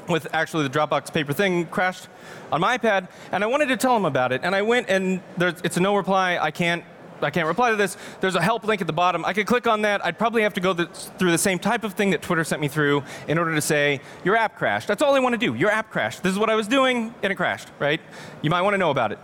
with 0.09 0.28
actually 0.33 0.68
the 0.68 0.78
Dropbox 0.78 1.12
Paper 1.12 1.33
thing 1.33 1.66
crashed 1.66 2.06
on 2.52 2.61
my 2.61 2.78
iPad, 2.78 3.09
and 3.33 3.42
I 3.42 3.49
wanted 3.49 3.66
to 3.66 3.76
tell 3.76 3.95
them 3.95 4.04
about 4.04 4.30
it. 4.30 4.42
And 4.45 4.54
I 4.54 4.62
went 4.62 4.88
and 4.88 5.21
it's 5.38 5.76
a 5.76 5.80
no 5.80 5.97
reply. 5.97 6.38
I 6.40 6.52
can't 6.52 6.85
I 7.23 7.30
can't 7.30 7.46
reply 7.46 7.70
to 7.70 7.76
this. 7.76 7.96
There's 8.20 8.35
a 8.35 8.42
help 8.42 8.64
link 8.64 8.80
at 8.80 8.87
the 8.87 8.92
bottom. 8.92 9.25
I 9.25 9.32
could 9.32 9.46
click 9.46 9.66
on 9.66 9.82
that. 9.82 10.04
I'd 10.04 10.18
probably 10.18 10.42
have 10.42 10.54
to 10.54 10.61
go 10.61 10.75
through 10.75 11.30
the 11.30 11.38
same 11.38 11.58
type 11.58 11.85
of 11.85 11.94
thing 11.94 12.11
that 12.11 12.23
Twitter 12.23 12.44
sent 12.44 12.61
me 12.61 12.68
through 12.68 13.02
in 13.28 13.38
order 13.38 13.54
to 13.54 13.61
say, 13.61 14.00
your 14.25 14.37
app 14.37 14.56
crashed. 14.56 14.88
That's 14.88 15.02
all 15.02 15.14
I 15.14 15.20
want 15.20 15.32
to 15.35 15.38
do. 15.38 15.54
Your 15.54 15.70
app 15.70 15.90
crashed. 15.90 16.23
This 16.23 16.32
is 16.32 16.38
what 16.38 16.50
I 16.50 16.54
was 16.54 16.68
doing, 16.68 17.14
and 17.23 17.32
it 17.32 17.37
crashed, 17.37 17.68
right? 17.78 18.00
You 18.42 18.50
might 18.50 18.62
want 18.62 18.75
to 18.75 18.78
know 18.78 18.90
about 18.90 19.12
it. 19.12 19.18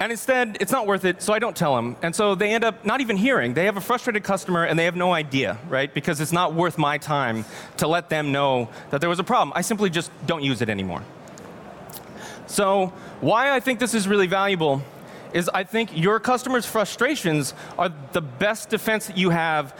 And 0.00 0.10
instead, 0.10 0.56
it's 0.60 0.72
not 0.72 0.86
worth 0.86 1.04
it, 1.04 1.22
so 1.22 1.32
I 1.32 1.38
don't 1.38 1.54
tell 1.54 1.76
them. 1.76 1.96
And 2.02 2.14
so 2.14 2.34
they 2.34 2.52
end 2.52 2.64
up 2.64 2.84
not 2.84 3.00
even 3.00 3.16
hearing. 3.16 3.54
They 3.54 3.66
have 3.66 3.76
a 3.76 3.80
frustrated 3.80 4.24
customer 4.24 4.64
and 4.64 4.76
they 4.78 4.84
have 4.84 4.96
no 4.96 5.12
idea, 5.12 5.58
right? 5.68 5.92
Because 5.92 6.20
it's 6.20 6.32
not 6.32 6.54
worth 6.54 6.76
my 6.76 6.98
time 6.98 7.44
to 7.76 7.86
let 7.86 8.08
them 8.08 8.32
know 8.32 8.68
that 8.90 9.00
there 9.00 9.10
was 9.10 9.20
a 9.20 9.24
problem. 9.24 9.52
I 9.54 9.60
simply 9.60 9.90
just 9.90 10.10
don't 10.26 10.42
use 10.42 10.60
it 10.60 10.68
anymore. 10.68 11.04
So, 12.46 12.92
why 13.20 13.54
I 13.54 13.60
think 13.60 13.78
this 13.78 13.94
is 13.94 14.08
really 14.08 14.26
valuable 14.26 14.82
is 15.32 15.50
I 15.52 15.64
think 15.64 15.96
your 15.96 16.20
customers' 16.20 16.66
frustrations 16.66 17.54
are 17.78 17.92
the 18.12 18.20
best 18.20 18.68
defense 18.68 19.06
that 19.06 19.16
you 19.16 19.30
have 19.30 19.76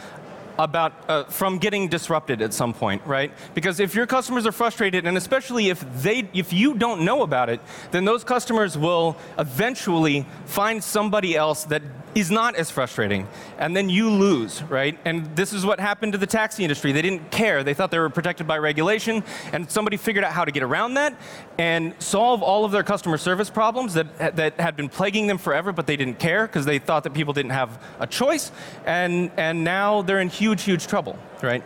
about 0.59 0.93
uh, 1.09 1.23
from 1.25 1.57
getting 1.57 1.87
disrupted 1.87 2.41
at 2.41 2.53
some 2.53 2.73
point, 2.73 3.01
right? 3.05 3.31
Because 3.53 3.79
if 3.79 3.95
your 3.95 4.05
customers 4.05 4.45
are 4.45 4.51
frustrated, 4.51 5.07
and 5.07 5.17
especially 5.17 5.69
if 5.69 5.83
they 6.01 6.29
if 6.33 6.53
you 6.53 6.75
don't 6.75 7.01
know 7.01 7.23
about 7.23 7.49
it, 7.49 7.59
then 7.91 8.05
those 8.05 8.23
customers 8.23 8.77
will 8.77 9.17
eventually 9.39 10.25
find 10.45 10.83
somebody 10.83 11.35
else 11.35 11.63
that 11.65 11.81
is 12.15 12.29
not 12.29 12.55
as 12.55 12.69
frustrating, 12.69 13.27
and 13.57 13.75
then 13.75 13.89
you 13.89 14.09
lose, 14.09 14.61
right? 14.63 14.97
And 15.05 15.35
this 15.35 15.53
is 15.53 15.65
what 15.65 15.79
happened 15.79 16.11
to 16.13 16.17
the 16.17 16.27
taxi 16.27 16.63
industry. 16.63 16.91
They 16.91 17.01
didn't 17.01 17.31
care. 17.31 17.63
They 17.63 17.73
thought 17.73 17.91
they 17.91 17.99
were 17.99 18.09
protected 18.09 18.47
by 18.47 18.57
regulation, 18.57 19.23
and 19.51 19.69
somebody 19.69 19.97
figured 19.97 20.23
out 20.23 20.31
how 20.31 20.45
to 20.45 20.51
get 20.51 20.63
around 20.63 20.93
that 20.95 21.15
and 21.57 21.93
solve 21.99 22.43
all 22.43 22.65
of 22.65 22.71
their 22.71 22.83
customer 22.83 23.17
service 23.17 23.49
problems 23.49 23.93
that 23.95 24.35
that 24.35 24.59
had 24.59 24.75
been 24.75 24.89
plaguing 24.89 25.27
them 25.27 25.37
forever, 25.37 25.71
but 25.71 25.87
they 25.87 25.95
didn't 25.95 26.19
care 26.19 26.45
because 26.45 26.65
they 26.65 26.79
thought 26.79 27.03
that 27.03 27.13
people 27.13 27.33
didn't 27.33 27.51
have 27.51 27.81
a 27.99 28.07
choice, 28.07 28.51
and 28.85 29.31
and 29.37 29.63
now 29.63 30.01
they're 30.01 30.19
in 30.19 30.29
huge, 30.29 30.63
huge 30.63 30.87
trouble, 30.87 31.17
right? 31.41 31.63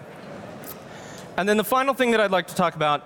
And 1.38 1.48
then 1.48 1.58
the 1.58 1.64
final 1.64 1.94
thing 1.94 2.12
that 2.12 2.20
I'd 2.20 2.32
like 2.32 2.48
to 2.48 2.56
talk 2.56 2.76
about 2.76 3.04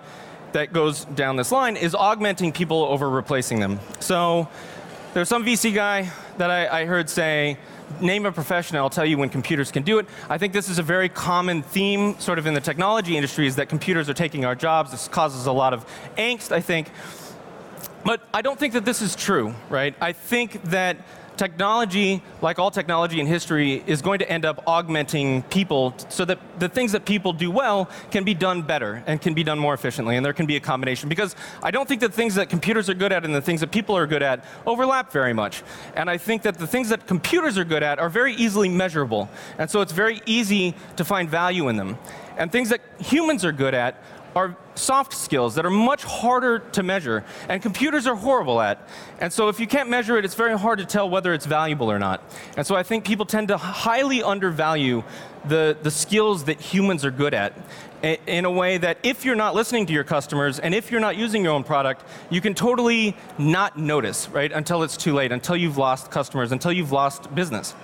that 0.54 0.74
goes 0.74 1.06
down 1.06 1.36
this 1.36 1.52
line 1.52 1.76
is 1.76 1.96
augmenting 1.96 2.52
people 2.52 2.84
over 2.84 3.10
replacing 3.10 3.60
them. 3.60 3.80
So 4.00 4.48
there's 5.14 5.28
some 5.28 5.46
VC 5.46 5.74
guy 5.74 6.10
that 6.42 6.50
I, 6.50 6.82
I 6.82 6.86
heard 6.86 7.08
say, 7.08 7.56
name 8.02 8.26
a 8.26 8.32
profession, 8.32 8.76
I'll 8.76 8.90
tell 8.90 9.06
you 9.06 9.16
when 9.16 9.30
computers 9.30 9.72
can 9.72 9.84
do 9.84 10.00
it. 10.00 10.08
I 10.28 10.40
think 10.40 10.54
this 10.54 10.70
is 10.70 10.80
a 10.80 10.84
very 10.84 11.08
common 11.08 11.62
theme, 11.62 12.20
sort 12.20 12.40
of 12.40 12.48
in 12.48 12.56
the 12.56 12.62
technology 12.62 13.16
industry, 13.16 13.46
is 13.46 13.58
that 13.58 13.70
computers 13.70 14.10
are 14.10 14.16
taking 14.16 14.44
our 14.44 14.56
jobs. 14.56 14.90
This 14.90 15.08
causes 15.08 15.46
a 15.46 15.52
lot 15.52 15.72
of 15.72 15.86
angst, 16.18 16.52
I 16.52 16.60
think. 16.60 16.90
But 18.04 18.28
I 18.34 18.42
don't 18.42 18.58
think 18.58 18.74
that 18.74 18.86
this 18.86 19.04
is 19.04 19.16
true, 19.16 19.54
right? 19.70 19.94
I 20.02 20.14
think 20.14 20.64
that 20.64 20.98
technology, 21.38 22.22
like 22.42 22.60
all 22.60 22.72
technology 22.72 23.20
in 23.20 23.28
history, 23.28 23.84
is 23.88 24.02
going 24.02 24.20
to 24.20 24.30
end 24.30 24.46
up 24.46 24.64
augmenting 24.68 25.44
people 25.44 25.94
so 26.10 26.26
that 26.26 26.40
the 26.60 26.70
things 26.70 26.92
that 26.92 27.06
people 27.06 27.34
do 27.34 27.50
well 27.50 27.90
can 28.12 28.24
be 28.24 28.34
done 28.34 28.62
better 28.62 29.04
and 29.08 29.22
can 29.22 29.34
be 29.34 29.44
done 29.44 29.58
more 29.60 29.74
efficiently. 29.74 30.16
And 30.16 30.26
there 30.26 30.34
can 30.34 30.46
be 30.46 30.56
a 30.56 30.60
combination. 30.60 31.10
Because 31.10 31.36
I 31.64 31.72
don't 31.72 31.88
think 31.88 32.02
that 32.02 32.14
things 32.14 32.36
that 32.36 32.50
computers 32.50 32.90
are 32.90 32.94
good 32.94 33.12
at 33.12 33.26
and 33.26 33.34
the 33.34 33.42
things 33.42 33.62
that 33.62 33.72
people 33.72 33.98
are 33.98 34.08
good 34.08 34.24
at 34.24 34.44
overlap 34.66 35.12
very 35.12 35.34
much. 35.34 35.64
And 35.96 36.10
I 36.10 36.18
think 36.18 36.44
that 36.44 36.58
the 36.58 36.68
things 36.68 36.90
that 36.90 37.08
computers 37.08 37.58
are 37.58 37.66
good 37.66 37.84
at 37.84 38.00
are 38.00 38.10
very 38.10 38.34
easily 38.36 38.70
measurable. 38.70 39.30
And 39.58 39.70
so 39.70 39.82
it's 39.82 39.94
very 39.94 40.22
easy 40.26 40.76
to 40.98 41.06
find 41.06 41.30
value 41.30 41.70
in 41.70 41.78
them. 41.78 41.98
And 42.38 42.52
things 42.52 42.70
that 42.70 42.82
humans 43.00 43.44
are 43.46 43.52
good 43.52 43.74
at 43.74 44.02
are 44.36 44.56
soft 44.76 45.14
skills 45.14 45.56
that 45.56 45.66
are 45.66 45.72
much 45.72 46.04
harder 46.04 46.60
to 46.60 46.84
measure, 46.84 47.24
and 47.50 47.62
computers 47.62 48.08
are 48.08 48.16
horrible 48.16 48.62
at. 48.62 48.88
And 49.20 49.32
so, 49.32 49.50
if 49.50 49.60
you 49.60 49.68
can't 49.68 49.90
measure 49.90 50.18
it, 50.18 50.26
it's 50.26 50.36
very 50.36 50.58
hard 50.58 50.80
to 50.80 50.86
tell 50.86 51.10
whether 51.10 51.34
it's 51.34 51.46
valuable 51.46 51.92
or 51.92 52.00
not. 52.00 52.24
And 52.58 52.66
so, 52.66 52.76
I 52.76 52.84
think 52.84 53.06
people 53.06 53.26
tend 53.26 53.50
to 53.50 53.58
highly 53.58 54.24
undervalue 54.24 55.04
the, 55.46 55.78
the 55.82 55.92
skills 55.92 56.46
that 56.46 56.62
humans 56.62 57.04
are 57.04 57.12
good 57.12 57.34
at 57.34 57.54
in 58.04 58.46
a 58.46 58.52
way 58.52 58.78
that 58.78 58.98
if 59.04 59.26
you're 59.26 59.36
not 59.36 59.54
listening 59.54 59.86
to 59.86 59.94
your 59.94 60.04
customers 60.04 60.60
and 60.60 60.74
if 60.74 60.92
you're 60.92 61.00
not 61.00 61.18
using 61.18 61.44
your 61.44 61.54
own 61.54 61.64
product, 61.64 62.04
you 62.30 62.42
can 62.42 62.54
totally 62.54 63.16
not 63.38 63.78
notice, 63.78 64.28
right, 64.30 64.52
until 64.52 64.84
it's 64.84 64.98
too 64.98 65.14
late, 65.14 65.32
until 65.32 65.56
you've 65.56 65.78
lost 65.78 66.10
customers, 66.10 66.52
until 66.52 66.72
you've 66.72 66.92
lost 66.92 67.34
business. 67.36 67.76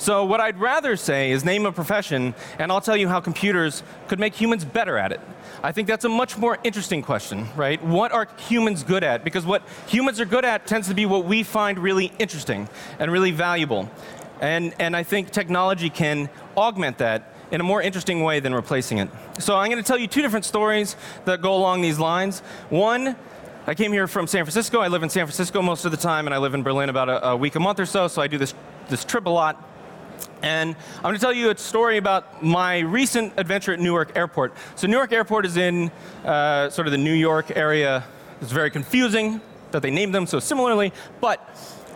So, 0.00 0.24
what 0.24 0.40
I'd 0.40 0.60
rather 0.60 0.96
say 0.96 1.32
is 1.32 1.44
name 1.44 1.66
a 1.66 1.72
profession, 1.72 2.32
and 2.60 2.70
I'll 2.70 2.80
tell 2.80 2.96
you 2.96 3.08
how 3.08 3.18
computers 3.20 3.82
could 4.06 4.20
make 4.20 4.32
humans 4.32 4.64
better 4.64 4.96
at 4.96 5.10
it. 5.10 5.20
I 5.60 5.72
think 5.72 5.88
that's 5.88 6.04
a 6.04 6.08
much 6.08 6.38
more 6.38 6.56
interesting 6.62 7.02
question, 7.02 7.48
right? 7.56 7.82
What 7.82 8.12
are 8.12 8.28
humans 8.48 8.84
good 8.84 9.02
at? 9.02 9.24
Because 9.24 9.44
what 9.44 9.62
humans 9.88 10.20
are 10.20 10.24
good 10.24 10.44
at 10.44 10.68
tends 10.68 10.86
to 10.86 10.94
be 10.94 11.04
what 11.04 11.24
we 11.24 11.42
find 11.42 11.80
really 11.80 12.12
interesting 12.20 12.68
and 13.00 13.10
really 13.10 13.32
valuable. 13.32 13.90
And, 14.40 14.72
and 14.78 14.94
I 14.94 15.02
think 15.02 15.32
technology 15.32 15.90
can 15.90 16.30
augment 16.56 16.98
that 16.98 17.34
in 17.50 17.60
a 17.60 17.64
more 17.64 17.82
interesting 17.82 18.22
way 18.22 18.38
than 18.38 18.54
replacing 18.54 18.98
it. 18.98 19.08
So, 19.40 19.56
I'm 19.56 19.68
going 19.68 19.82
to 19.82 19.86
tell 19.86 19.98
you 19.98 20.06
two 20.06 20.22
different 20.22 20.44
stories 20.44 20.94
that 21.24 21.42
go 21.42 21.56
along 21.56 21.80
these 21.80 21.98
lines. 21.98 22.38
One, 22.70 23.16
I 23.66 23.74
came 23.74 23.92
here 23.92 24.06
from 24.06 24.28
San 24.28 24.44
Francisco. 24.44 24.78
I 24.78 24.86
live 24.86 25.02
in 25.02 25.10
San 25.10 25.26
Francisco 25.26 25.60
most 25.60 25.84
of 25.84 25.90
the 25.90 25.96
time, 25.96 26.28
and 26.28 26.34
I 26.34 26.38
live 26.38 26.54
in 26.54 26.62
Berlin 26.62 26.88
about 26.88 27.08
a, 27.08 27.30
a 27.30 27.36
week 27.36 27.56
a 27.56 27.60
month 27.60 27.80
or 27.80 27.86
so, 27.86 28.06
so 28.06 28.22
I 28.22 28.28
do 28.28 28.38
this, 28.38 28.54
this 28.88 29.04
trip 29.04 29.26
a 29.26 29.30
lot. 29.30 29.62
And 30.42 30.76
I'm 30.96 31.02
going 31.02 31.14
to 31.14 31.20
tell 31.20 31.32
you 31.32 31.50
a 31.50 31.58
story 31.58 31.96
about 31.96 32.42
my 32.42 32.78
recent 32.80 33.32
adventure 33.36 33.72
at 33.72 33.80
Newark 33.80 34.16
Airport. 34.16 34.54
So, 34.76 34.86
Newark 34.86 35.12
Airport 35.12 35.46
is 35.46 35.56
in 35.56 35.90
uh, 36.24 36.70
sort 36.70 36.86
of 36.86 36.92
the 36.92 36.98
New 36.98 37.12
York 37.12 37.56
area. 37.56 38.04
It's 38.40 38.52
very 38.52 38.70
confusing 38.70 39.40
that 39.72 39.82
they 39.82 39.90
named 39.90 40.14
them 40.14 40.26
so 40.26 40.38
similarly, 40.38 40.92
but 41.20 41.40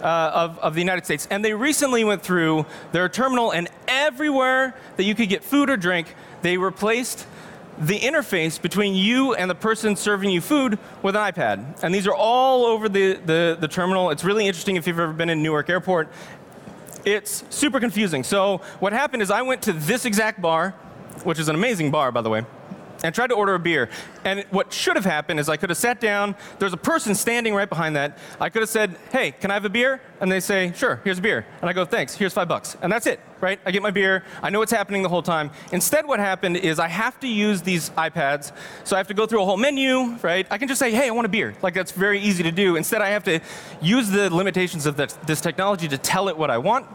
uh, 0.02 0.30
of, 0.34 0.58
of 0.58 0.74
the 0.74 0.80
United 0.80 1.04
States. 1.04 1.26
And 1.30 1.44
they 1.44 1.54
recently 1.54 2.04
went 2.04 2.22
through 2.22 2.66
their 2.90 3.08
terminal, 3.08 3.52
and 3.52 3.68
everywhere 3.86 4.74
that 4.96 5.04
you 5.04 5.14
could 5.14 5.28
get 5.28 5.44
food 5.44 5.70
or 5.70 5.76
drink, 5.76 6.14
they 6.42 6.56
replaced 6.56 7.26
the 7.78 7.98
interface 7.98 8.60
between 8.60 8.94
you 8.94 9.34
and 9.34 9.50
the 9.50 9.54
person 9.54 9.96
serving 9.96 10.30
you 10.30 10.40
food 10.40 10.78
with 11.02 11.16
an 11.16 11.32
iPad. 11.32 11.82
And 11.82 11.94
these 11.94 12.06
are 12.06 12.14
all 12.14 12.66
over 12.66 12.88
the, 12.88 13.14
the, 13.14 13.56
the, 13.58 13.68
terminal. 13.68 14.10
It's 14.10 14.24
really 14.24 14.46
interesting 14.46 14.76
if 14.76 14.86
you've 14.86 14.98
ever 14.98 15.12
been 15.12 15.30
in 15.30 15.42
Newark 15.42 15.70
Airport 15.70 16.08
it's 17.04 17.44
super 17.50 17.80
confusing. 17.80 18.24
So 18.24 18.58
what 18.80 18.92
happened 18.92 19.22
is 19.22 19.30
I 19.30 19.42
went 19.42 19.62
to 19.62 19.72
this 19.72 20.04
exact 20.04 20.40
bar, 20.40 20.70
which 21.24 21.38
is 21.38 21.48
an 21.48 21.54
amazing 21.54 21.90
bar, 21.90 22.12
by 22.12 22.22
the 22.22 22.30
way, 22.30 22.44
and 23.02 23.14
tried 23.14 23.28
to 23.28 23.34
order 23.34 23.54
a 23.54 23.58
beer. 23.58 23.88
And 24.24 24.44
what 24.50 24.72
should 24.72 24.96
have 24.96 25.04
happened 25.04 25.40
is 25.40 25.48
I 25.48 25.56
could 25.56 25.70
have 25.70 25.78
sat 25.78 26.00
down, 26.00 26.34
there's 26.58 26.72
a 26.72 26.78
person 26.78 27.14
standing 27.14 27.54
right 27.54 27.68
behind 27.68 27.96
that. 27.96 28.18
I 28.40 28.48
could 28.48 28.62
have 28.62 28.68
said, 28.68 28.96
hey, 29.10 29.32
can 29.32 29.50
I 29.50 29.54
have 29.54 29.64
a 29.64 29.70
beer? 29.70 30.00
And 30.20 30.30
they 30.30 30.40
say, 30.40 30.72
sure, 30.74 31.00
here's 31.04 31.18
a 31.18 31.22
beer. 31.22 31.46
And 31.60 31.68
I 31.68 31.72
go, 31.72 31.84
thanks, 31.84 32.14
here's 32.14 32.32
five 32.32 32.48
bucks. 32.48 32.76
And 32.80 32.92
that's 32.92 33.06
it, 33.06 33.20
right? 33.40 33.58
I 33.66 33.70
get 33.70 33.82
my 33.82 33.90
beer, 33.90 34.24
I 34.42 34.50
know 34.50 34.60
what's 34.60 34.72
happening 34.72 35.02
the 35.02 35.08
whole 35.08 35.22
time. 35.22 35.50
Instead, 35.72 36.06
what 36.06 36.20
happened 36.20 36.56
is 36.56 36.78
I 36.78 36.88
have 36.88 37.18
to 37.20 37.28
use 37.28 37.62
these 37.62 37.90
iPads, 37.90 38.52
so 38.84 38.96
I 38.96 38.98
have 38.98 39.08
to 39.08 39.14
go 39.14 39.26
through 39.26 39.42
a 39.42 39.44
whole 39.44 39.56
menu, 39.56 40.16
right? 40.22 40.46
I 40.50 40.58
can 40.58 40.68
just 40.68 40.78
say, 40.78 40.92
hey, 40.92 41.08
I 41.08 41.10
want 41.10 41.26
a 41.26 41.28
beer. 41.28 41.54
Like, 41.62 41.74
that's 41.74 41.92
very 41.92 42.20
easy 42.20 42.42
to 42.44 42.52
do. 42.52 42.76
Instead, 42.76 43.02
I 43.02 43.08
have 43.08 43.24
to 43.24 43.40
use 43.80 44.10
the 44.10 44.34
limitations 44.34 44.86
of 44.86 44.96
this 44.96 45.40
technology 45.40 45.88
to 45.88 45.98
tell 45.98 46.28
it 46.28 46.36
what 46.36 46.50
I 46.50 46.58
want 46.58 46.86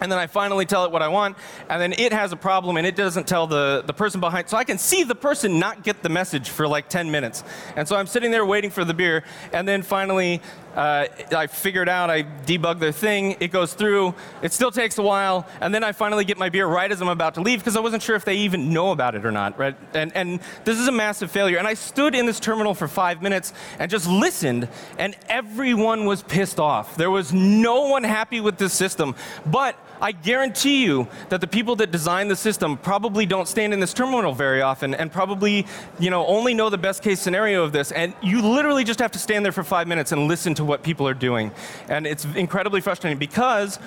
and 0.00 0.10
then 0.10 0.18
I 0.18 0.26
finally 0.26 0.66
tell 0.66 0.84
it 0.84 0.90
what 0.90 1.02
I 1.02 1.08
want, 1.08 1.36
and 1.68 1.80
then 1.80 1.92
it 1.92 2.12
has 2.12 2.32
a 2.32 2.36
problem 2.36 2.76
and 2.76 2.86
it 2.86 2.96
doesn't 2.96 3.26
tell 3.26 3.46
the, 3.46 3.82
the 3.86 3.92
person 3.92 4.20
behind. 4.20 4.48
So 4.48 4.56
I 4.56 4.64
can 4.64 4.78
see 4.78 5.04
the 5.04 5.14
person 5.14 5.58
not 5.58 5.82
get 5.82 6.02
the 6.02 6.08
message 6.08 6.50
for 6.50 6.68
like 6.68 6.88
10 6.88 7.10
minutes. 7.10 7.44
And 7.76 7.86
so 7.86 7.96
I'm 7.96 8.06
sitting 8.06 8.30
there 8.30 8.44
waiting 8.44 8.70
for 8.70 8.84
the 8.84 8.94
beer, 8.94 9.24
and 9.52 9.66
then 9.66 9.82
finally 9.82 10.40
uh, 10.76 11.06
I 11.34 11.46
figure 11.46 11.82
it 11.82 11.88
out, 11.88 12.10
I 12.10 12.22
debug 12.22 12.78
their 12.78 12.92
thing, 12.92 13.36
it 13.40 13.48
goes 13.48 13.72
through, 13.72 14.14
it 14.42 14.52
still 14.52 14.70
takes 14.70 14.98
a 14.98 15.02
while, 15.02 15.46
and 15.60 15.74
then 15.74 15.82
I 15.82 15.92
finally 15.92 16.24
get 16.24 16.36
my 16.36 16.50
beer 16.50 16.66
right 16.66 16.92
as 16.92 17.00
I'm 17.00 17.08
about 17.08 17.34
to 17.34 17.40
leave 17.40 17.60
because 17.60 17.76
I 17.76 17.80
wasn't 17.80 18.02
sure 18.02 18.14
if 18.14 18.26
they 18.26 18.36
even 18.36 18.72
know 18.72 18.90
about 18.90 19.14
it 19.14 19.24
or 19.24 19.32
not, 19.32 19.58
right? 19.58 19.74
And, 19.94 20.14
and 20.14 20.40
this 20.64 20.78
is 20.78 20.86
a 20.86 20.92
massive 20.92 21.30
failure. 21.30 21.56
And 21.56 21.66
I 21.66 21.74
stood 21.74 22.14
in 22.14 22.26
this 22.26 22.38
terminal 22.38 22.74
for 22.74 22.88
five 22.88 23.22
minutes 23.22 23.54
and 23.78 23.90
just 23.90 24.06
listened, 24.06 24.68
and 24.98 25.16
everyone 25.28 26.04
was 26.04 26.22
pissed 26.22 26.60
off. 26.60 26.96
There 26.96 27.10
was 27.10 27.32
no 27.32 27.88
one 27.88 28.04
happy 28.04 28.40
with 28.40 28.58
this 28.58 28.74
system. 28.74 29.14
But 29.46 29.78
I 30.00 30.12
guarantee 30.12 30.84
you 30.84 31.08
that 31.28 31.40
the 31.40 31.46
people 31.46 31.76
that 31.76 31.90
design 31.90 32.28
the 32.28 32.36
system 32.36 32.76
probably 32.76 33.26
don't 33.26 33.48
stand 33.48 33.72
in 33.72 33.80
this 33.80 33.94
terminal 33.94 34.32
very 34.32 34.62
often 34.62 34.94
and 34.94 35.10
probably, 35.10 35.66
you 35.98 36.10
know, 36.10 36.26
only 36.26 36.54
know 36.54 36.70
the 36.70 36.78
best 36.78 37.02
case 37.02 37.20
scenario 37.20 37.62
of 37.62 37.72
this. 37.72 37.92
And 37.92 38.14
you 38.22 38.42
literally 38.42 38.84
just 38.84 39.00
have 39.00 39.12
to 39.12 39.18
stand 39.18 39.44
there 39.44 39.52
for 39.52 39.64
five 39.64 39.86
minutes 39.88 40.12
and 40.12 40.28
listen 40.28 40.54
to 40.54 40.64
what 40.64 40.82
people 40.82 41.08
are 41.08 41.14
doing. 41.14 41.52
And 41.88 42.06
it's 42.06 42.24
incredibly 42.24 42.80
frustrating 42.80 43.18
because 43.18 43.78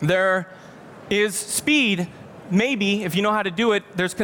there 0.00 0.48
is 1.10 1.34
speed, 1.34 2.08
maybe, 2.50 3.04
if 3.04 3.14
you 3.14 3.22
know 3.22 3.32
how 3.32 3.42
to 3.42 3.50
do 3.50 3.72
it, 3.72 3.84
there's 3.96 4.14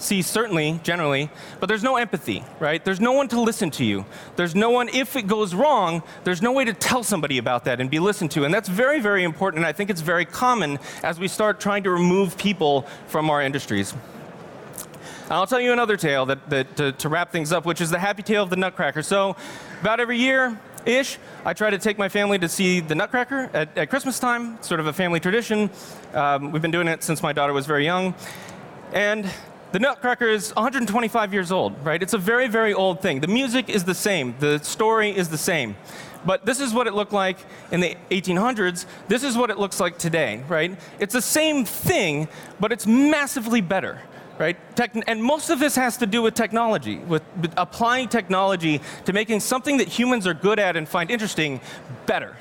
consistency, 0.00 0.22
certainly, 0.22 0.80
generally, 0.82 1.30
but 1.60 1.68
there's 1.68 1.82
no 1.82 1.96
empathy, 1.96 2.42
right? 2.58 2.82
There's 2.84 3.00
no 3.00 3.12
one 3.12 3.28
to 3.28 3.40
listen 3.40 3.70
to 3.72 3.84
you. 3.84 4.06
There's 4.36 4.54
no 4.54 4.70
one, 4.70 4.88
if 4.88 5.14
it 5.14 5.26
goes 5.26 5.54
wrong, 5.54 6.02
there's 6.24 6.40
no 6.40 6.52
way 6.52 6.64
to 6.64 6.72
tell 6.72 7.02
somebody 7.02 7.36
about 7.36 7.64
that 7.64 7.80
and 7.80 7.90
be 7.90 7.98
listened 7.98 8.30
to. 8.32 8.44
And 8.44 8.52
that's 8.52 8.68
very, 8.68 9.00
very 9.00 9.24
important. 9.24 9.58
And 9.58 9.66
I 9.66 9.72
think 9.72 9.90
it's 9.90 10.00
very 10.00 10.24
common 10.24 10.78
as 11.02 11.20
we 11.20 11.28
start 11.28 11.60
trying 11.60 11.82
to 11.84 11.90
remove 11.90 12.38
people 12.38 12.86
from 13.08 13.28
our 13.28 13.42
industries. 13.42 13.94
I'll 15.28 15.46
tell 15.46 15.60
you 15.60 15.72
another 15.72 15.96
tale 15.96 16.26
that, 16.26 16.48
that 16.50 16.76
to, 16.76 16.92
to, 16.92 17.08
wrap 17.08 17.30
things 17.30 17.52
up, 17.52 17.64
which 17.64 17.80
is 17.80 17.90
the 17.90 17.98
happy 18.00 18.22
tale 18.22 18.42
of 18.42 18.50
the 18.50 18.56
Nutcracker. 18.56 19.02
So, 19.02 19.36
about 19.80 20.00
every 20.00 20.18
year, 20.18 20.58
ish, 20.86 21.18
I 21.44 21.52
try 21.52 21.70
to 21.70 21.78
take 21.78 21.98
my 21.98 22.08
family 22.08 22.38
to 22.38 22.48
see 22.48 22.80
the 22.80 22.96
Nutcracker 22.96 23.48
at, 23.54 23.78
at 23.78 23.90
Christmas 23.90 24.18
time, 24.18 24.60
sort 24.60 24.80
of 24.80 24.86
a 24.86 24.92
family 24.92 25.20
tradition. 25.20 25.70
Um, 26.14 26.50
we've 26.50 26.62
been 26.62 26.72
doing 26.72 26.88
it 26.88 27.04
since 27.04 27.22
my 27.22 27.32
daughter 27.32 27.52
was 27.52 27.66
very 27.66 27.84
young. 27.84 28.14
And 28.92 29.30
the 29.72 29.78
Nutcracker 29.78 30.28
is 30.28 30.54
125 30.54 31.32
years 31.32 31.52
old, 31.52 31.84
right? 31.84 32.02
It's 32.02 32.14
a 32.14 32.18
very, 32.18 32.48
very 32.48 32.74
old 32.74 33.00
thing. 33.00 33.20
The 33.20 33.28
music 33.28 33.68
is 33.68 33.84
the 33.84 33.94
same, 33.94 34.34
the 34.38 34.58
story 34.58 35.16
is 35.16 35.28
the 35.28 35.38
same. 35.38 35.76
But 36.24 36.44
this 36.44 36.60
is 36.60 36.74
what 36.74 36.86
it 36.86 36.94
looked 36.94 37.12
like 37.12 37.38
in 37.70 37.80
the 37.80 37.96
1800s. 38.10 38.84
This 39.08 39.24
is 39.24 39.38
what 39.38 39.48
it 39.50 39.58
looks 39.58 39.80
like 39.80 39.96
today, 39.96 40.42
right? 40.48 40.78
It's 40.98 41.14
the 41.14 41.22
same 41.22 41.64
thing, 41.64 42.28
but 42.58 42.72
it's 42.72 42.86
massively 42.86 43.60
better 43.60 44.00
right? 44.40 44.56
And 45.06 45.22
most 45.22 45.50
of 45.50 45.58
this 45.58 45.76
has 45.76 45.98
to 45.98 46.06
do 46.06 46.22
with 46.22 46.32
technology, 46.32 46.96
with 46.96 47.22
applying 47.58 48.08
technology 48.08 48.80
to 49.04 49.12
making 49.12 49.40
something 49.40 49.76
that 49.76 49.88
humans 49.88 50.26
are 50.26 50.32
good 50.32 50.58
at 50.58 50.78
and 50.78 50.88
find 50.88 51.10
interesting 51.10 51.60
better. 52.06 52.34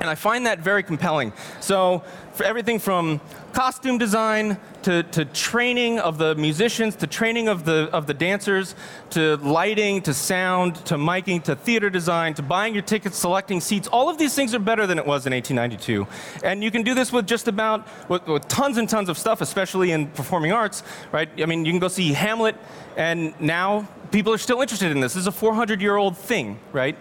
And 0.00 0.10
I 0.10 0.14
find 0.14 0.46
that 0.46 0.60
very 0.60 0.82
compelling. 0.82 1.32
So, 1.60 2.02
for 2.34 2.44
everything 2.44 2.78
from 2.78 3.20
costume 3.54 3.96
design 3.96 4.58
to, 4.82 5.02
to 5.04 5.24
training 5.24 5.98
of 5.98 6.18
the 6.18 6.34
musicians, 6.34 6.94
to 6.96 7.06
training 7.06 7.48
of 7.48 7.64
the, 7.64 7.88
of 7.94 8.06
the 8.06 8.12
dancers, 8.12 8.74
to 9.10 9.36
lighting, 9.38 10.02
to 10.02 10.12
sound, 10.12 10.76
to 10.84 10.96
miking, 10.96 11.42
to 11.44 11.56
theater 11.56 11.88
design, 11.88 12.34
to 12.34 12.42
buying 12.42 12.74
your 12.74 12.82
tickets, 12.82 13.16
selecting 13.16 13.58
seats, 13.60 13.88
all 13.88 14.10
of 14.10 14.18
these 14.18 14.34
things 14.34 14.54
are 14.54 14.58
better 14.58 14.86
than 14.86 14.98
it 14.98 15.06
was 15.06 15.26
in 15.26 15.32
1892. 15.32 16.06
And 16.44 16.62
you 16.62 16.70
can 16.70 16.82
do 16.82 16.94
this 16.94 17.10
with 17.10 17.26
just 17.26 17.48
about, 17.48 17.88
with, 18.10 18.26
with 18.26 18.46
tons 18.48 18.76
and 18.76 18.86
tons 18.86 19.08
of 19.08 19.16
stuff, 19.16 19.40
especially 19.40 19.92
in 19.92 20.08
performing 20.08 20.52
arts, 20.52 20.82
right? 21.12 21.30
I 21.40 21.46
mean, 21.46 21.64
you 21.64 21.72
can 21.72 21.80
go 21.80 21.88
see 21.88 22.12
Hamlet, 22.12 22.56
and 22.98 23.38
now 23.40 23.88
people 24.10 24.32
are 24.32 24.38
still 24.38 24.60
interested 24.60 24.90
in 24.90 25.00
this. 25.00 25.14
This 25.14 25.22
is 25.22 25.26
a 25.26 25.32
400 25.32 25.80
year 25.80 25.96
old 25.96 26.16
thing, 26.16 26.58
right? 26.72 26.96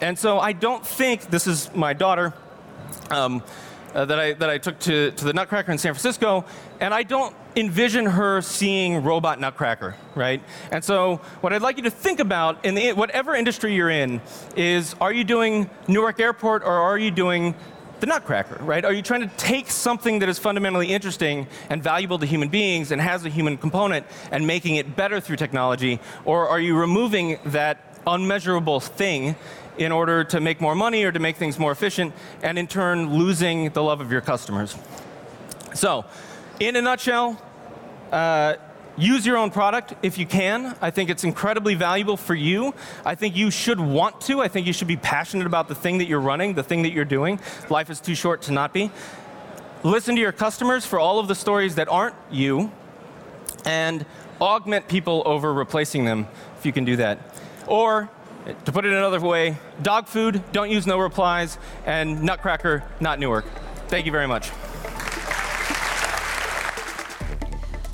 And 0.00 0.18
so 0.18 0.38
I 0.38 0.52
don't 0.52 0.86
think, 0.86 1.22
this 1.30 1.46
is 1.46 1.74
my 1.74 1.92
daughter, 1.92 2.32
um, 3.10 3.42
uh, 3.94 4.04
that, 4.04 4.18
I, 4.18 4.32
that 4.34 4.50
I 4.50 4.58
took 4.58 4.78
to, 4.80 5.10
to 5.10 5.24
the 5.24 5.32
Nutcracker 5.32 5.72
in 5.72 5.78
San 5.78 5.94
Francisco, 5.94 6.44
and 6.78 6.92
I 6.94 7.02
don't 7.02 7.34
envision 7.56 8.06
her 8.06 8.40
seeing 8.42 9.02
Robot 9.02 9.40
Nutcracker, 9.40 9.96
right? 10.14 10.42
And 10.70 10.84
so, 10.84 11.16
what 11.40 11.52
I'd 11.52 11.62
like 11.62 11.78
you 11.78 11.82
to 11.84 11.90
think 11.90 12.20
about 12.20 12.64
in 12.64 12.74
the, 12.74 12.92
whatever 12.92 13.34
industry 13.34 13.74
you're 13.74 13.90
in 13.90 14.20
is 14.56 14.94
are 15.00 15.12
you 15.12 15.24
doing 15.24 15.68
Newark 15.88 16.20
Airport 16.20 16.62
or 16.62 16.72
are 16.72 16.98
you 16.98 17.10
doing 17.10 17.54
the 18.00 18.06
Nutcracker, 18.06 18.62
right? 18.62 18.84
Are 18.84 18.92
you 18.92 19.02
trying 19.02 19.28
to 19.28 19.36
take 19.36 19.70
something 19.70 20.20
that 20.20 20.28
is 20.28 20.38
fundamentally 20.38 20.88
interesting 20.88 21.48
and 21.68 21.82
valuable 21.82 22.18
to 22.20 22.26
human 22.26 22.48
beings 22.48 22.92
and 22.92 23.00
has 23.00 23.24
a 23.24 23.28
human 23.28 23.56
component 23.56 24.06
and 24.30 24.46
making 24.46 24.76
it 24.76 24.94
better 24.94 25.18
through 25.18 25.36
technology? 25.36 25.98
Or 26.24 26.48
are 26.48 26.60
you 26.60 26.76
removing 26.76 27.38
that 27.46 27.98
unmeasurable 28.06 28.80
thing 28.80 29.34
in 29.78 29.92
order 29.92 30.24
to 30.24 30.40
make 30.40 30.60
more 30.60 30.74
money 30.74 31.04
or 31.04 31.12
to 31.12 31.18
make 31.18 31.36
things 31.36 31.58
more 31.58 31.72
efficient, 31.72 32.12
and 32.42 32.58
in 32.58 32.66
turn 32.66 33.16
losing 33.16 33.70
the 33.70 33.82
love 33.82 34.00
of 34.00 34.12
your 34.12 34.20
customers. 34.20 34.76
So, 35.74 36.04
in 36.60 36.76
a 36.76 36.82
nutshell, 36.82 37.40
uh, 38.10 38.56
use 38.96 39.24
your 39.24 39.36
own 39.36 39.50
product 39.50 39.94
if 40.02 40.18
you 40.18 40.26
can. 40.26 40.76
I 40.80 40.90
think 40.90 41.08
it's 41.08 41.24
incredibly 41.24 41.74
valuable 41.76 42.16
for 42.16 42.34
you. 42.34 42.74
I 43.04 43.14
think 43.14 43.36
you 43.36 43.50
should 43.50 43.78
want 43.78 44.20
to. 44.22 44.40
I 44.40 44.48
think 44.48 44.66
you 44.66 44.72
should 44.72 44.88
be 44.88 44.96
passionate 44.96 45.46
about 45.46 45.68
the 45.68 45.74
thing 45.74 45.98
that 45.98 46.08
you're 46.08 46.20
running, 46.20 46.54
the 46.54 46.64
thing 46.64 46.82
that 46.82 46.92
you're 46.92 47.04
doing. 47.04 47.38
Life 47.70 47.90
is 47.90 48.00
too 48.00 48.14
short 48.14 48.42
to 48.42 48.52
not 48.52 48.72
be. 48.72 48.90
Listen 49.84 50.16
to 50.16 50.20
your 50.20 50.32
customers 50.32 50.84
for 50.84 50.98
all 50.98 51.20
of 51.20 51.28
the 51.28 51.36
stories 51.36 51.76
that 51.76 51.88
aren't 51.88 52.16
you, 52.32 52.72
and 53.64 54.04
augment 54.40 54.88
people 54.88 55.22
over 55.24 55.52
replacing 55.52 56.04
them 56.04 56.26
if 56.58 56.66
you 56.66 56.72
can 56.72 56.84
do 56.84 56.96
that. 56.96 57.18
Or 57.68 58.10
to 58.64 58.72
put 58.72 58.84
it 58.84 58.92
another 58.92 59.20
way, 59.20 59.56
dog 59.82 60.06
food, 60.06 60.42
don't 60.52 60.70
use 60.70 60.86
no 60.86 60.98
replies, 60.98 61.58
and 61.86 62.22
Nutcracker, 62.22 62.82
not 63.00 63.18
Newark. 63.18 63.44
Thank 63.88 64.06
you 64.06 64.12
very 64.12 64.26
much. 64.26 64.50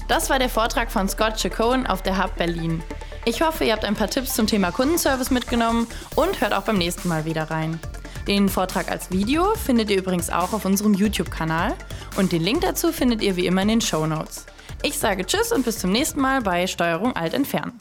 Das 0.08 0.28
war 0.28 0.38
der 0.38 0.50
Vortrag 0.50 0.90
von 0.90 1.08
Scott 1.08 1.36
Chacon 1.36 1.86
auf 1.86 2.02
der 2.02 2.22
Hub 2.22 2.36
Berlin. 2.36 2.82
Ich 3.24 3.40
hoffe, 3.40 3.64
ihr 3.64 3.72
habt 3.72 3.84
ein 3.84 3.94
paar 3.94 4.10
Tipps 4.10 4.34
zum 4.34 4.46
Thema 4.46 4.70
Kundenservice 4.70 5.30
mitgenommen 5.30 5.86
und 6.14 6.42
hört 6.42 6.52
auch 6.52 6.62
beim 6.62 6.76
nächsten 6.76 7.08
Mal 7.08 7.24
wieder 7.24 7.50
rein. 7.50 7.80
Den 8.28 8.48
Vortrag 8.48 8.90
als 8.90 9.10
Video 9.10 9.54
findet 9.54 9.90
ihr 9.90 9.98
übrigens 9.98 10.28
auch 10.30 10.52
auf 10.52 10.64
unserem 10.64 10.92
YouTube-Kanal 10.92 11.74
und 12.16 12.32
den 12.32 12.42
Link 12.42 12.60
dazu 12.60 12.92
findet 12.92 13.22
ihr 13.22 13.36
wie 13.36 13.46
immer 13.46 13.62
in 13.62 13.68
den 13.68 13.80
Show 13.80 14.06
Notes. 14.06 14.46
Ich 14.82 14.98
sage 14.98 15.24
Tschüss 15.24 15.52
und 15.52 15.64
bis 15.64 15.78
zum 15.78 15.90
nächsten 15.90 16.20
Mal 16.20 16.42
bei 16.42 16.66
Steuerung 16.66 17.16
Alt 17.16 17.32
Entfernen. 17.32 17.80